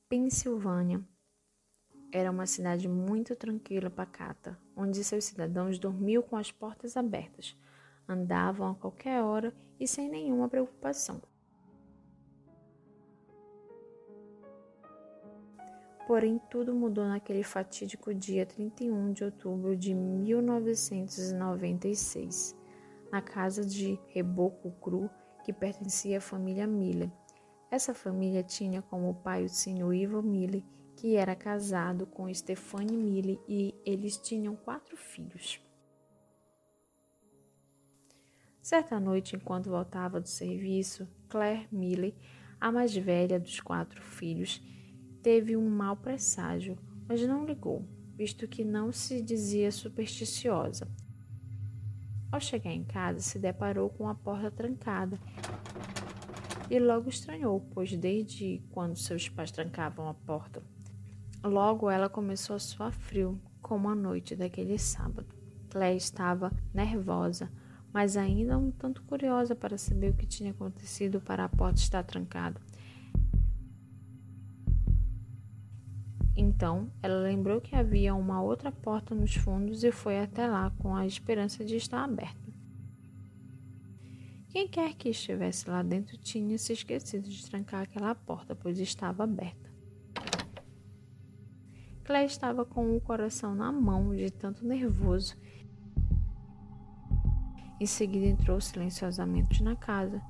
Pensilvânia 0.07 1.05
era 2.13 2.31
uma 2.31 2.45
cidade 2.45 2.87
muito 2.87 3.35
tranquila 3.35 3.89
pacata, 3.89 4.57
onde 4.73 5.03
seus 5.03 5.25
cidadãos 5.25 5.77
dormiam 5.77 6.23
com 6.23 6.37
as 6.37 6.49
portas 6.49 6.95
abertas. 6.95 7.53
Andavam 8.07 8.71
a 8.71 8.75
qualquer 8.75 9.21
hora 9.21 9.53
e 9.77 9.85
sem 9.85 10.07
nenhuma 10.07 10.47
preocupação. 10.47 11.21
Porém, 16.07 16.41
tudo 16.49 16.73
mudou 16.73 17.05
naquele 17.05 17.43
fatídico 17.43 18.11
dia 18.13 18.45
31 18.45 19.11
de 19.11 19.25
outubro 19.25 19.75
de 19.75 19.93
1996, 19.93 22.55
na 23.11 23.21
casa 23.21 23.65
de 23.65 23.99
Reboco 24.07 24.71
Cru, 24.79 25.09
que 25.43 25.51
pertencia 25.51 26.19
à 26.19 26.21
família 26.21 26.65
Miller. 26.65 27.11
Essa 27.69 27.93
família 27.93 28.41
tinha 28.41 28.81
como 28.81 29.15
pai 29.15 29.43
o 29.43 29.49
senhor 29.49 29.93
Ivo 29.93 30.21
Miller, 30.21 30.63
que 30.95 31.17
era 31.17 31.35
casado 31.35 32.07
com 32.07 32.33
Stephanie 32.33 32.95
Miller 32.95 33.37
e 33.45 33.75
eles 33.85 34.17
tinham 34.17 34.55
quatro 34.55 34.95
filhos. 34.95 35.61
Certa 38.61 38.97
noite, 38.97 39.35
enquanto 39.35 39.69
voltava 39.69 40.21
do 40.21 40.29
serviço, 40.29 41.05
Claire 41.27 41.67
Miller, 41.69 42.15
a 42.61 42.71
mais 42.71 42.95
velha 42.95 43.37
dos 43.37 43.59
quatro 43.59 44.01
filhos, 44.01 44.61
teve 45.21 45.55
um 45.55 45.69
mau 45.69 45.95
presságio, 45.95 46.77
mas 47.07 47.21
não 47.21 47.45
ligou, 47.45 47.85
visto 48.15 48.47
que 48.47 48.63
não 48.63 48.91
se 48.91 49.21
dizia 49.21 49.71
supersticiosa. 49.71 50.87
Ao 52.31 52.39
chegar 52.39 52.71
em 52.71 52.83
casa, 52.83 53.19
se 53.19 53.39
deparou 53.39 53.89
com 53.89 54.09
a 54.09 54.15
porta 54.15 54.51
trancada 54.51 55.17
e 56.69 56.77
logo 56.79 57.09
estranhou, 57.09 57.61
pois 57.73 57.95
desde 57.95 58.61
quando 58.71 58.97
seus 58.97 59.29
pais 59.29 59.51
trancavam 59.51 60.09
a 60.09 60.13
porta, 60.13 60.61
logo 61.43 61.89
ela 61.89 62.09
começou 62.09 62.55
a 62.55 62.59
suar 62.59 62.91
frio, 62.91 63.39
como 63.61 63.89
a 63.89 63.95
noite 63.95 64.35
daquele 64.35 64.77
sábado. 64.77 65.33
Claire 65.69 65.97
estava 65.97 66.51
nervosa, 66.73 67.51
mas 67.93 68.17
ainda 68.17 68.57
um 68.57 68.71
tanto 68.71 69.03
curiosa 69.03 69.55
para 69.55 69.77
saber 69.77 70.11
o 70.11 70.13
que 70.15 70.25
tinha 70.25 70.51
acontecido 70.51 71.21
para 71.21 71.45
a 71.45 71.49
porta 71.49 71.79
estar 71.79 72.03
trancada. 72.03 72.59
Então, 76.39 76.91
ela 77.01 77.17
lembrou 77.17 77.59
que 77.59 77.75
havia 77.75 78.13
uma 78.13 78.39
outra 78.43 78.71
porta 78.71 79.15
nos 79.15 79.33
fundos 79.33 79.83
e 79.83 79.91
foi 79.91 80.19
até 80.19 80.47
lá 80.47 80.71
com 80.77 80.95
a 80.95 81.03
esperança 81.03 81.65
de 81.65 81.75
estar 81.75 82.03
aberta. 82.03 82.53
Quem 84.47 84.67
quer 84.67 84.93
que 84.93 85.09
estivesse 85.09 85.67
lá 85.67 85.81
dentro 85.81 86.15
tinha 86.15 86.55
se 86.59 86.73
esquecido 86.73 87.27
de 87.27 87.43
trancar 87.49 87.81
aquela 87.81 88.13
porta, 88.13 88.55
pois 88.55 88.77
estava 88.77 89.23
aberta. 89.23 89.73
Claire 92.03 92.27
estava 92.27 92.63
com 92.63 92.95
o 92.95 93.01
coração 93.01 93.55
na 93.55 93.71
mão 93.71 94.15
de 94.15 94.29
tanto 94.29 94.63
nervoso. 94.63 95.35
Em 97.79 97.85
seguida 97.87 98.27
entrou 98.27 98.61
silenciosamente 98.61 99.63
na 99.63 99.75
casa. 99.75 100.21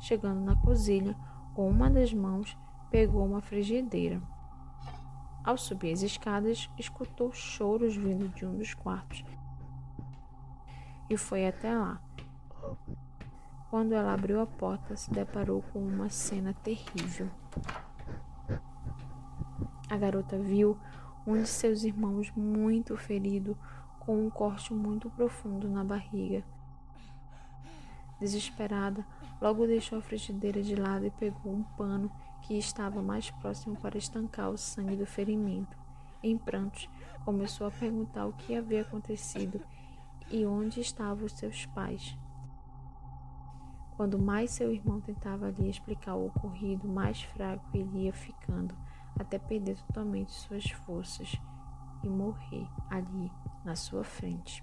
Chegando 0.00 0.40
na 0.40 0.56
cozinha, 0.56 1.14
com 1.54 1.68
uma 1.68 1.90
das 1.90 2.14
mãos, 2.14 2.56
pegou 2.90 3.26
uma 3.26 3.42
frigideira. 3.42 4.31
Ao 5.44 5.58
subir 5.58 5.92
as 5.92 6.02
escadas, 6.02 6.70
escutou 6.78 7.32
choros 7.32 7.96
vindo 7.96 8.28
de 8.28 8.46
um 8.46 8.56
dos 8.56 8.74
quartos 8.74 9.24
e 11.10 11.16
foi 11.16 11.46
até 11.46 11.74
lá. 11.74 12.00
Quando 13.68 13.92
ela 13.92 14.14
abriu 14.14 14.40
a 14.40 14.46
porta, 14.46 14.96
se 14.96 15.10
deparou 15.10 15.62
com 15.72 15.78
uma 15.78 16.08
cena 16.08 16.54
terrível. 16.54 17.28
A 19.90 19.96
garota 19.96 20.38
viu 20.38 20.78
um 21.26 21.34
de 21.34 21.48
seus 21.48 21.84
irmãos 21.84 22.30
muito 22.36 22.96
ferido, 22.96 23.56
com 24.00 24.26
um 24.26 24.30
corte 24.30 24.72
muito 24.72 25.10
profundo 25.10 25.68
na 25.68 25.84
barriga. 25.84 26.42
Desesperada, 28.18 29.04
logo 29.40 29.66
deixou 29.66 29.98
a 29.98 30.02
frigideira 30.02 30.62
de 30.62 30.74
lado 30.74 31.04
e 31.04 31.10
pegou 31.10 31.52
um 31.52 31.62
pano 31.62 32.10
que 32.52 32.58
estava 32.58 33.00
mais 33.00 33.30
próximo 33.30 33.74
para 33.76 33.96
estancar 33.96 34.50
o 34.50 34.58
sangue 34.58 34.94
do 34.94 35.06
ferimento. 35.06 35.74
Em 36.22 36.36
prantos, 36.36 36.86
começou 37.24 37.66
a 37.66 37.70
perguntar 37.70 38.26
o 38.26 38.34
que 38.34 38.54
havia 38.54 38.82
acontecido 38.82 39.58
e 40.30 40.44
onde 40.44 40.78
estavam 40.78 41.24
os 41.24 41.32
seus 41.32 41.64
pais. 41.64 42.14
Quando 43.96 44.18
mais 44.18 44.50
seu 44.50 44.70
irmão 44.70 45.00
tentava 45.00 45.50
lhe 45.50 45.70
explicar 45.70 46.14
o 46.14 46.26
ocorrido, 46.26 46.86
mais 46.86 47.22
fraco 47.22 47.64
ele 47.72 48.04
ia 48.04 48.12
ficando, 48.12 48.76
até 49.18 49.38
perder 49.38 49.78
totalmente 49.86 50.32
suas 50.32 50.70
forças 50.70 51.34
e 52.02 52.08
morrer 52.10 52.68
ali 52.90 53.32
na 53.64 53.74
sua 53.74 54.04
frente. 54.04 54.62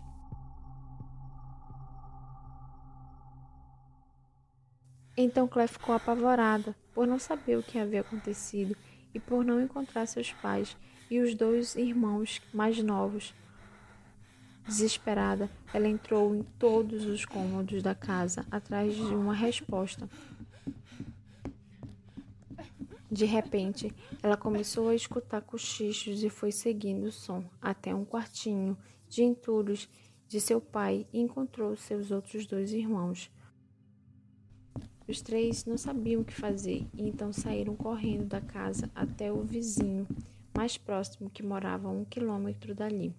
Então 5.21 5.49
Claire 5.49 5.69
ficou 5.69 5.93
apavorada 5.93 6.73
por 6.93 7.05
não 7.05 7.19
saber 7.19 7.57
o 7.57 7.61
que 7.61 7.77
havia 7.77 7.99
acontecido 7.99 8.73
e 9.13 9.19
por 9.19 9.43
não 9.43 9.61
encontrar 9.61 10.05
seus 10.05 10.31
pais 10.31 10.77
e 11.11 11.19
os 11.19 11.35
dois 11.35 11.75
irmãos 11.75 12.41
mais 12.53 12.81
novos. 12.81 13.35
Desesperada, 14.65 15.51
ela 15.73 15.89
entrou 15.89 16.33
em 16.33 16.41
todos 16.57 17.05
os 17.05 17.25
cômodos 17.25 17.83
da 17.83 17.93
casa 17.93 18.45
atrás 18.49 18.95
de 18.95 19.13
uma 19.13 19.33
resposta. 19.33 20.09
De 23.11 23.25
repente, 23.25 23.93
ela 24.23 24.37
começou 24.37 24.87
a 24.87 24.95
escutar 24.95 25.41
cochichos 25.41 26.23
e 26.23 26.29
foi 26.29 26.53
seguindo 26.53 27.07
o 27.07 27.11
som 27.11 27.43
até 27.61 27.93
um 27.93 28.05
quartinho 28.05 28.77
de 29.09 29.21
entulhos 29.21 29.89
de 30.29 30.39
seu 30.39 30.61
pai 30.61 31.05
e 31.11 31.19
encontrou 31.19 31.75
seus 31.75 32.09
outros 32.09 32.45
dois 32.45 32.71
irmãos. 32.71 33.29
Os 35.09 35.21
três 35.21 35.65
não 35.65 35.75
sabiam 35.75 36.21
o 36.21 36.23
que 36.23 36.35
fazer 36.35 36.85
e 36.93 37.09
então 37.09 37.33
saíram 37.33 37.75
correndo 37.75 38.25
da 38.25 38.39
casa 38.39 38.91
até 38.93 39.33
o 39.33 39.41
vizinho 39.41 40.07
mais 40.55 40.77
próximo 40.77 41.31
que 41.31 41.41
morava 41.41 41.87
a 41.87 41.91
um 41.91 42.05
quilômetro 42.05 42.75
dali. 42.75 43.15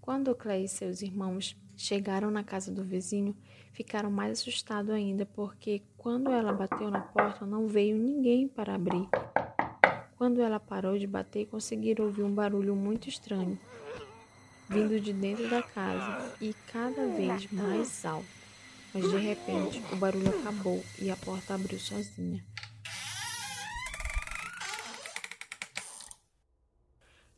Quando 0.00 0.34
Clay 0.34 0.64
e 0.64 0.68
seus 0.68 1.02
irmãos 1.02 1.54
chegaram 1.76 2.30
na 2.30 2.42
casa 2.42 2.72
do 2.72 2.82
vizinho, 2.82 3.36
ficaram 3.74 4.10
mais 4.10 4.40
assustados 4.40 4.90
ainda 4.90 5.26
porque 5.26 5.82
quando 5.98 6.30
ela 6.30 6.50
bateu 6.50 6.90
na 6.90 7.02
porta 7.02 7.44
não 7.44 7.68
veio 7.68 7.98
ninguém 7.98 8.48
para 8.48 8.74
abrir. 8.74 9.06
Quando 10.16 10.40
ela 10.40 10.58
parou 10.58 10.98
de 10.98 11.06
bater, 11.06 11.46
conseguiram 11.46 12.06
ouvir 12.06 12.22
um 12.22 12.34
barulho 12.34 12.74
muito 12.74 13.06
estranho 13.06 13.58
vindo 14.66 14.98
de 14.98 15.12
dentro 15.12 15.48
da 15.48 15.62
casa 15.62 16.34
e 16.40 16.54
cada 16.66 17.06
vez 17.08 17.50
mais 17.50 18.04
alto. 18.04 18.37
Mas 18.94 19.10
de 19.10 19.18
repente 19.18 19.82
o 19.92 19.96
barulho 19.96 20.28
acabou 20.40 20.82
e 20.98 21.10
a 21.10 21.16
porta 21.16 21.54
abriu 21.54 21.78
sozinha. 21.78 22.44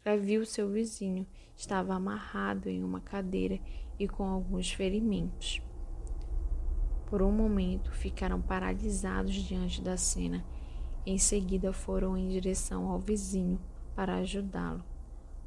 Ela 0.04 0.16
viu 0.16 0.44
seu 0.46 0.70
vizinho. 0.70 1.26
Estava 1.56 1.94
amarrado 1.94 2.68
em 2.68 2.82
uma 2.82 3.00
cadeira 3.00 3.60
e 3.98 4.08
com 4.08 4.24
alguns 4.24 4.72
ferimentos. 4.72 5.60
Por 7.06 7.22
um 7.22 7.30
momento 7.30 7.92
ficaram 7.92 8.40
paralisados 8.40 9.34
diante 9.34 9.82
da 9.82 9.96
cena. 9.96 10.44
Em 11.04 11.18
seguida 11.18 11.72
foram 11.72 12.16
em 12.16 12.28
direção 12.28 12.88
ao 12.88 12.98
vizinho 12.98 13.60
para 13.94 14.16
ajudá-lo. 14.16 14.84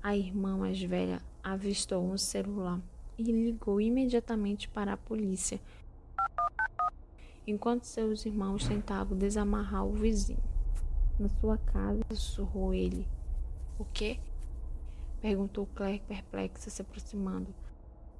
A 0.01 0.15
irmã 0.15 0.57
mais 0.57 0.81
velha 0.81 1.21
avistou 1.41 2.03
um 2.03 2.17
celular 2.17 2.81
e 3.17 3.23
ligou 3.23 3.79
imediatamente 3.79 4.67
para 4.67 4.93
a 4.93 4.97
polícia, 4.97 5.59
enquanto 7.45 7.83
seus 7.83 8.25
irmãos 8.25 8.67
tentavam 8.67 9.17
desamarrar 9.17 9.85
o 9.85 9.93
vizinho. 9.93 10.43
Na 11.19 11.29
sua 11.29 11.57
casa, 11.57 12.01
sussurrou 12.09 12.73
ele. 12.73 13.07
O 13.77 13.85
quê? 13.85 14.19
perguntou 15.21 15.67
Claire 15.75 16.03
perplexa, 16.07 16.69
se 16.69 16.81
aproximando. 16.81 17.53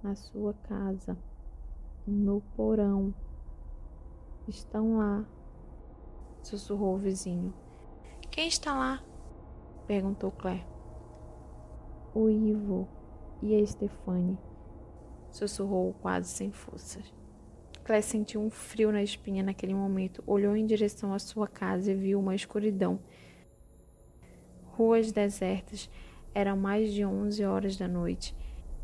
Na 0.02 0.16
sua 0.16 0.54
casa, 0.54 1.18
no 2.06 2.42
porão. 2.56 3.14
Estão 4.48 4.98
lá, 4.98 5.26
sussurrou 6.42 6.96
o 6.96 7.00
vizinho. 7.00 7.54
Quem 8.30 8.48
está 8.48 8.74
lá? 8.74 9.04
perguntou 9.88 10.32
Claire. 10.32 10.66
O 12.14 12.30
Ivo 12.30 12.88
e 13.42 13.56
a 13.56 13.66
Stefane, 13.66 14.38
sussurrou 15.32 15.94
quase 16.02 16.30
sem 16.30 16.52
forças. 16.52 17.14
Claire 17.84 18.04
sentiu 18.04 18.42
um 18.42 18.50
frio 18.50 18.92
na 18.92 19.04
espinha 19.04 19.44
naquele 19.44 19.74
momento. 19.74 20.24
Olhou 20.26 20.56
em 20.56 20.66
direção 20.66 21.14
à 21.14 21.20
sua 21.20 21.48
casa 21.48 21.92
e 21.92 21.96
viu 21.96 22.20
uma 22.20 22.34
escuridão. 22.34 23.00
Ruas 24.72 25.12
desertas. 25.12 25.90
Eram 26.34 26.58
mais 26.58 26.94
de 26.94 27.06
onze 27.06 27.44
horas 27.44 27.78
da 27.78 27.88
noite. 27.88 28.36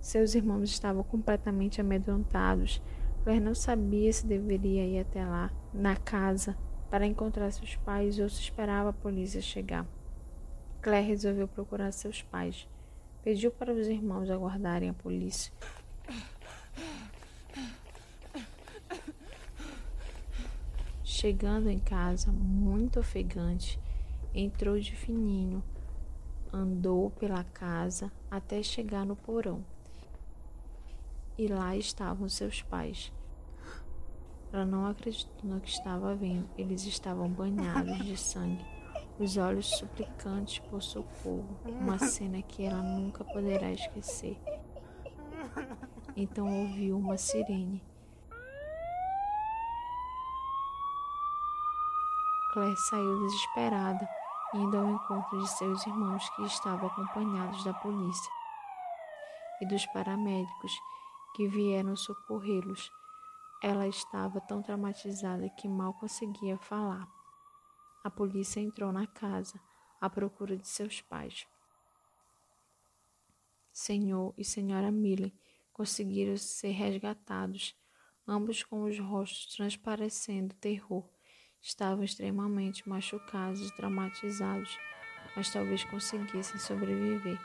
Seus 0.01 0.35
irmãos 0.35 0.69
estavam 0.69 1.03
completamente 1.03 1.81
amedrontados. 1.81 2.81
Claire 3.23 3.43
não 3.43 3.55
sabia 3.55 4.11
se 4.11 4.25
deveria 4.25 4.85
ir 4.85 4.99
até 4.99 5.25
lá, 5.25 5.51
na 5.73 5.95
casa, 5.95 6.57
para 6.89 7.05
encontrar 7.05 7.51
seus 7.51 7.75
pais 7.77 8.19
ou 8.19 8.29
se 8.29 8.41
esperava 8.41 8.89
a 8.89 8.93
polícia 8.93 9.41
chegar. 9.41 9.85
Claire 10.81 11.07
resolveu 11.07 11.47
procurar 11.47 11.91
seus 11.91 12.21
pais. 12.21 12.67
Pediu 13.21 13.51
para 13.51 13.73
os 13.73 13.87
irmãos 13.87 14.29
aguardarem 14.29 14.89
a 14.89 14.93
polícia. 14.93 15.51
Chegando 21.19 21.69
em 21.69 21.79
casa, 21.79 22.31
muito 22.31 22.97
ofegante, 22.97 23.77
entrou 24.33 24.79
de 24.79 24.95
fininho, 24.95 25.61
andou 26.49 27.09
pela 27.09 27.43
casa 27.43 28.09
até 28.31 28.63
chegar 28.63 29.05
no 29.05 29.17
porão. 29.17 29.61
E 31.37 31.45
lá 31.45 31.75
estavam 31.75 32.29
seus 32.29 32.61
pais. 32.61 33.11
Ela 34.53 34.65
não 34.65 34.85
acreditou 34.85 35.43
no 35.43 35.59
que 35.59 35.67
estava 35.67 36.15
vendo. 36.15 36.47
Eles 36.57 36.85
estavam 36.85 37.27
banhados 37.27 37.97
de 37.97 38.15
sangue, 38.15 38.65
os 39.19 39.35
olhos 39.35 39.65
suplicantes 39.71 40.59
por 40.69 40.81
socorro. 40.81 41.59
Uma 41.65 41.99
cena 41.99 42.41
que 42.41 42.63
ela 42.63 42.81
nunca 42.81 43.25
poderá 43.25 43.69
esquecer. 43.73 44.39
Então 46.15 46.61
ouviu 46.61 46.97
uma 46.97 47.17
sirene. 47.17 47.88
Claire 52.51 52.75
saiu 52.77 53.19
desesperada, 53.19 54.09
indo 54.55 54.75
ao 54.75 54.89
encontro 54.89 55.39
de 55.39 55.47
seus 55.51 55.85
irmãos 55.85 56.27
que 56.31 56.41
estavam 56.45 56.87
acompanhados 56.87 57.63
da 57.63 57.75
polícia 57.75 58.31
e 59.61 59.67
dos 59.67 59.85
paramédicos 59.87 60.73
que 61.35 61.47
vieram 61.47 61.95
socorrê-los. 61.95 62.91
Ela 63.61 63.87
estava 63.87 64.41
tão 64.41 64.63
traumatizada 64.63 65.47
que 65.47 65.67
mal 65.67 65.93
conseguia 65.93 66.57
falar. 66.57 67.07
A 68.03 68.09
polícia 68.09 68.59
entrou 68.59 68.91
na 68.91 69.05
casa 69.05 69.61
à 70.01 70.09
procura 70.09 70.57
de 70.57 70.67
seus 70.67 71.01
pais. 71.01 71.45
Senhor 73.71 74.33
e 74.35 74.43
Senhora 74.43 74.89
Miller 74.89 75.31
conseguiram 75.71 76.35
ser 76.35 76.71
resgatados, 76.71 77.75
ambos 78.27 78.63
com 78.63 78.85
os 78.85 78.97
rostos 78.97 79.55
transparecendo 79.55 80.55
terror 80.55 81.07
Estavam 81.61 82.03
extremamente 82.03 82.87
machucados 82.87 83.61
e 83.61 83.75
traumatizados, 83.75 84.77
mas 85.35 85.51
talvez 85.51 85.83
conseguissem 85.83 86.59
sobreviver. 86.59 87.39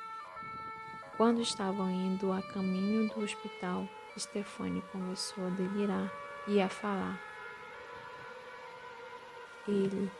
Quando 1.16 1.40
estavam 1.40 1.90
indo 1.90 2.32
a 2.32 2.42
caminho 2.42 3.08
do 3.08 3.20
hospital, 3.20 3.88
Stefani 4.18 4.82
começou 4.92 5.46
a 5.46 5.50
delirar 5.50 6.12
e 6.46 6.60
a 6.60 6.68
falar. 6.68 7.20
Ele, 9.66 10.10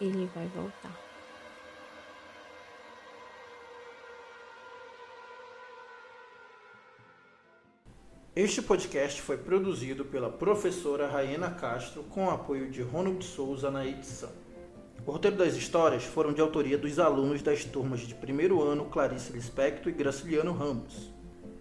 ele 0.00 0.26
vai 0.34 0.46
voltar. 0.48 1.11
Este 8.34 8.62
podcast 8.62 9.20
foi 9.20 9.36
produzido 9.36 10.06
pela 10.06 10.30
professora 10.30 11.06
Raena 11.06 11.50
Castro 11.50 12.02
com 12.04 12.30
apoio 12.30 12.70
de 12.70 12.80
Ronald 12.80 13.22
Souza 13.22 13.70
na 13.70 13.86
edição. 13.86 14.30
O 15.04 15.10
roteiro 15.10 15.36
das 15.36 15.54
histórias 15.54 16.02
foram 16.04 16.32
de 16.32 16.40
autoria 16.40 16.78
dos 16.78 16.98
alunos 16.98 17.42
das 17.42 17.62
turmas 17.62 18.00
de 18.00 18.14
primeiro 18.14 18.62
ano 18.62 18.86
Clarice 18.86 19.34
Lispector 19.34 19.92
e 19.92 19.94
Graciliano 19.94 20.50
Ramos. 20.50 21.12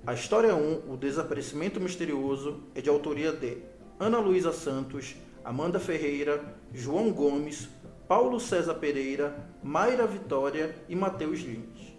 A 0.08 0.14
história 0.14 0.56
1, 0.56 0.90
O 0.90 0.96
Desaparecimento 0.96 1.78
Misterioso, 1.78 2.64
é 2.74 2.80
de 2.80 2.90
autoria 2.90 3.34
de 3.34 3.58
Ana 4.00 4.20
Luísa 4.20 4.54
Santos, 4.54 5.18
Amanda 5.44 5.78
Ferreira, 5.78 6.56
João 6.74 7.12
Gomes, 7.12 7.68
Paulo 8.08 8.40
César 8.40 8.76
Pereira, 8.76 9.46
Mayra 9.62 10.08
Vitória 10.08 10.74
e 10.88 10.96
Matheus 10.96 11.42
Lins. 11.42 11.92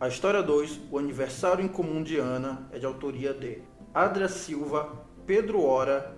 A 0.00 0.08
história 0.08 0.42
2, 0.42 0.80
O 0.90 0.98
Aniversário 0.98 1.64
em 1.64 1.68
Comum 1.68 2.02
de 2.02 2.16
Ana, 2.18 2.68
é 2.72 2.78
de 2.80 2.86
autoria 2.86 3.32
de 3.32 3.62
Adria 3.96 4.28
Silva, 4.28 4.92
Pedro 5.24 5.62
Ora, 5.62 6.14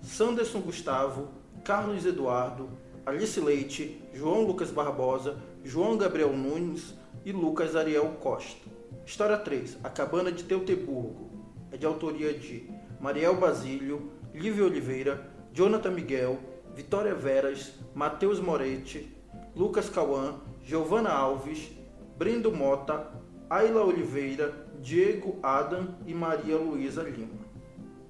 Sanderson 0.00 0.62
Gustavo, 0.62 1.28
Carlos 1.62 2.06
Eduardo, 2.06 2.70
Alice 3.04 3.38
Leite, 3.38 4.02
João 4.14 4.46
Lucas 4.46 4.70
Barbosa, 4.70 5.36
João 5.62 5.98
Gabriel 5.98 6.32
Nunes 6.32 6.94
e 7.26 7.30
Lucas 7.30 7.76
Ariel 7.76 8.16
Costa. 8.18 8.66
História 9.04 9.36
3. 9.36 9.76
A 9.84 9.90
Cabana 9.90 10.32
de 10.32 10.42
Teuteburgo. 10.42 11.28
É 11.70 11.76
de 11.76 11.84
autoria 11.84 12.32
de 12.32 12.70
Mariel 12.98 13.36
Basílio, 13.36 14.10
Lívia 14.32 14.64
Oliveira, 14.64 15.30
Jonathan 15.52 15.90
Miguel, 15.90 16.38
Vitória 16.74 17.14
Veras, 17.14 17.74
Matheus 17.94 18.40
Moretti, 18.40 19.14
Lucas 19.54 19.90
Cauã, 19.90 20.36
Giovana 20.64 21.10
Alves, 21.10 21.72
Brendo 22.16 22.50
Mota, 22.50 23.06
Ayla 23.50 23.84
Oliveira, 23.84 24.66
Diego 24.82 25.38
Adam 25.42 25.96
e 26.06 26.14
Maria 26.14 26.56
Luísa 26.56 27.02
Lima. 27.02 27.46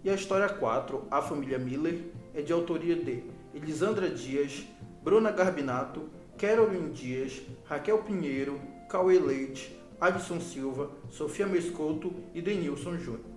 E 0.04 0.10
a 0.10 0.14
história 0.14 0.48
4, 0.48 1.04
A 1.10 1.22
Família 1.22 1.58
Miller, 1.58 2.04
é 2.34 2.42
de 2.42 2.52
autoria 2.52 2.94
de 2.94 3.24
Elisandra 3.54 4.08
Dias, 4.10 4.66
Bruna 5.02 5.30
Garbinato, 5.30 6.08
Carolyn 6.36 6.90
Dias, 6.90 7.40
Raquel 7.64 7.98
Pinheiro, 8.02 8.60
Cauê 8.88 9.18
Leite, 9.18 9.76
Alisson 10.00 10.40
Silva, 10.40 10.90
Sofia 11.10 11.46
Mescoto 11.46 12.12
e 12.34 12.42
Denilson 12.42 12.96
Júnior. 12.98 13.27